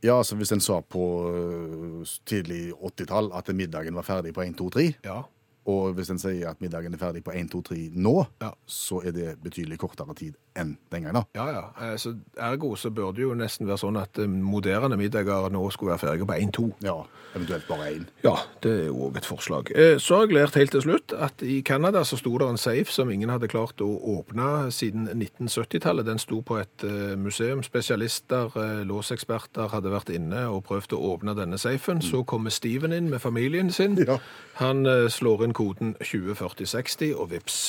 Ja, 0.04 0.18
altså 0.20 0.36
Hvis 0.38 0.52
en 0.54 0.60
sa 0.62 0.80
på 0.80 1.02
øh, 1.34 2.06
tidlig 2.28 2.70
80-tall 2.78 3.32
at 3.34 3.48
middagen 3.56 3.96
var 3.98 4.06
ferdig 4.06 4.32
på 4.36 4.44
1, 4.46 4.56
2, 4.60 4.70
3, 4.70 4.86
Ja. 5.04 5.22
Og 5.66 5.94
hvis 5.96 6.10
en 6.10 6.18
sier 6.18 6.48
at 6.50 6.60
middagen 6.60 6.94
er 6.94 6.98
ferdig 6.98 7.24
på 7.24 7.32
1, 7.34 7.50
2, 7.50 7.60
3 7.62 7.90
nå, 7.94 8.26
Ja. 8.42 8.50
så 8.66 9.00
er 9.06 9.12
det 9.12 9.36
betydelig 9.42 9.78
kortere 9.78 10.14
tid 10.14 10.34
enn 10.56 10.76
den 10.90 11.02
gangen. 11.02 11.14
da. 11.14 11.22
Ja, 11.34 11.46
ja. 11.52 11.92
Eh, 11.92 11.96
Så 11.96 12.14
ergo 12.38 12.74
så 12.76 12.90
burde 12.90 13.16
det 13.16 13.22
jo 13.22 13.34
nesten 13.34 13.66
være 13.66 13.78
sånn 13.78 14.00
at 14.00 14.18
eh, 14.18 14.26
moderne 14.26 14.96
middager 14.96 15.50
nå 15.50 15.70
skulle 15.72 15.90
være 15.96 15.98
ferdige 16.06 16.26
på 16.26 16.32
1-2. 16.40 16.72
Ja, 16.82 17.02
Eventuelt 17.36 17.66
bare 17.68 17.90
1. 17.92 18.06
Ja, 18.24 18.36
det 18.62 18.70
er 18.72 18.86
jo 18.86 18.94
òg 19.10 19.16
et 19.18 19.26
forslag. 19.26 19.70
Eh, 19.76 19.98
Så 19.98 20.16
har 20.16 20.26
jeg 20.26 20.34
lært 20.36 20.54
helt 20.54 20.70
til 20.70 20.80
slutt 20.82 21.12
at 21.12 21.42
i 21.42 21.60
Canada 21.62 22.00
så 22.04 22.16
sto 22.16 22.38
det 22.38 22.48
en 22.48 22.56
safe 22.56 22.90
som 22.90 23.10
ingen 23.10 23.28
hadde 23.28 23.48
klart 23.48 23.76
å 23.84 23.90
åpne 24.00 24.70
siden 24.72 25.08
1970-tallet. 25.08 26.06
Den 26.06 26.18
sto 26.18 26.40
på 26.40 26.56
et 26.60 26.82
museum. 27.18 27.62
Spesialister, 27.62 28.48
låseksperter 28.84 29.68
hadde 29.68 29.90
vært 29.92 30.10
inne 30.14 30.46
og 30.48 30.64
prøvd 30.68 30.94
å 30.96 31.00
åpne 31.12 31.34
denne 31.36 31.58
safen. 31.60 32.00
Så 32.00 32.24
kommer 32.24 32.50
Steven 32.54 32.92
inn 32.96 33.10
med 33.10 33.20
familien 33.20 33.70
sin. 33.70 33.96
Ja. 34.06 34.18
Han 34.62 34.84
slår 35.12 35.44
inn 35.44 35.52
koden 35.56 35.94
204060, 36.02 37.14
og 37.16 37.30
vips. 37.32 37.60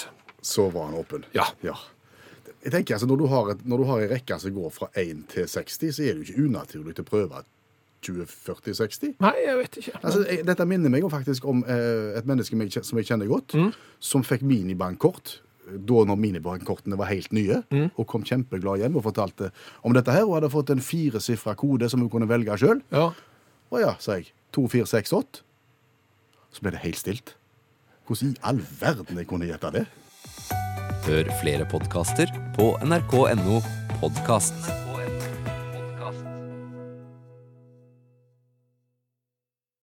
Så 0.45 0.67
var 0.73 0.89
han 0.89 0.99
åpen. 0.99 1.25
Ja. 1.35 1.47
Jeg 1.63 2.73
tenker 2.73 2.95
altså, 2.97 3.07
Når 3.09 3.17
du 3.19 3.25
har, 3.31 3.51
et, 3.53 3.65
når 3.65 3.81
du 3.81 3.85
har 3.89 4.01
en 4.03 4.11
rekke 4.11 4.39
som 4.39 4.53
går 4.55 4.73
fra 4.75 4.89
1 4.95 5.23
til 5.33 5.47
60, 5.47 5.95
så 5.95 6.03
er 6.03 6.13
det 6.13 6.21
jo 6.21 6.27
ikke 6.27 6.47
unaturlig 6.47 6.97
å 7.01 7.07
prøve 7.07 7.41
20-40-60. 8.05 9.17
Nei, 9.23 9.33
jeg 9.41 9.57
vet 9.57 9.79
ikke. 9.81 9.97
Altså, 10.03 10.21
jeg, 10.27 10.45
dette 10.47 10.67
minner 10.69 10.93
meg 10.93 11.07
faktisk 11.11 11.47
om 11.49 11.63
eh, 11.65 12.13
et 12.19 12.29
menneske 12.29 12.59
meg, 12.59 12.71
som 12.75 12.99
jeg 12.99 13.09
kjenner 13.09 13.29
godt, 13.31 13.57
som 14.03 14.25
fikk 14.25 14.45
minibankkort 14.47 15.39
da 15.67 16.03
når 16.07 16.19
minibankkortene 16.21 16.97
var 16.99 17.09
helt 17.11 17.33
nye, 17.35 17.61
og 17.99 18.05
kom 18.07 18.23
kjempeglad 18.23 18.79
hjem 18.83 18.95
og 18.99 19.03
fortalte 19.09 19.49
om 19.83 19.95
dette 19.95 20.13
her, 20.15 20.23
og 20.23 20.37
hadde 20.37 20.51
fått 20.53 20.71
en 20.71 20.83
firesifra 20.83 21.57
kode 21.59 21.89
som 21.91 22.03
hun 22.03 22.11
kunne 22.13 22.29
velge 22.29 22.55
sjøl. 22.61 22.79
Ja. 22.93 23.09
Å 23.67 23.81
ja, 23.81 23.95
sa 23.99 24.15
jeg. 24.19 24.31
2468. 24.55 25.41
Så 26.55 26.63
ble 26.63 26.71
det 26.73 26.83
helt 26.85 27.01
stilt. 27.01 27.35
Hvordan 28.07 28.31
i 28.31 28.39
all 28.47 28.59
verden 28.79 29.19
jeg 29.19 29.27
kunne 29.27 29.47
gjette 29.49 29.71
det? 29.75 29.83
Hør 31.07 31.31
flere 31.41 31.67
podkaster 31.67 32.31
på 32.55 32.71
nrk.no 32.87 33.59
podkast. 33.99 34.86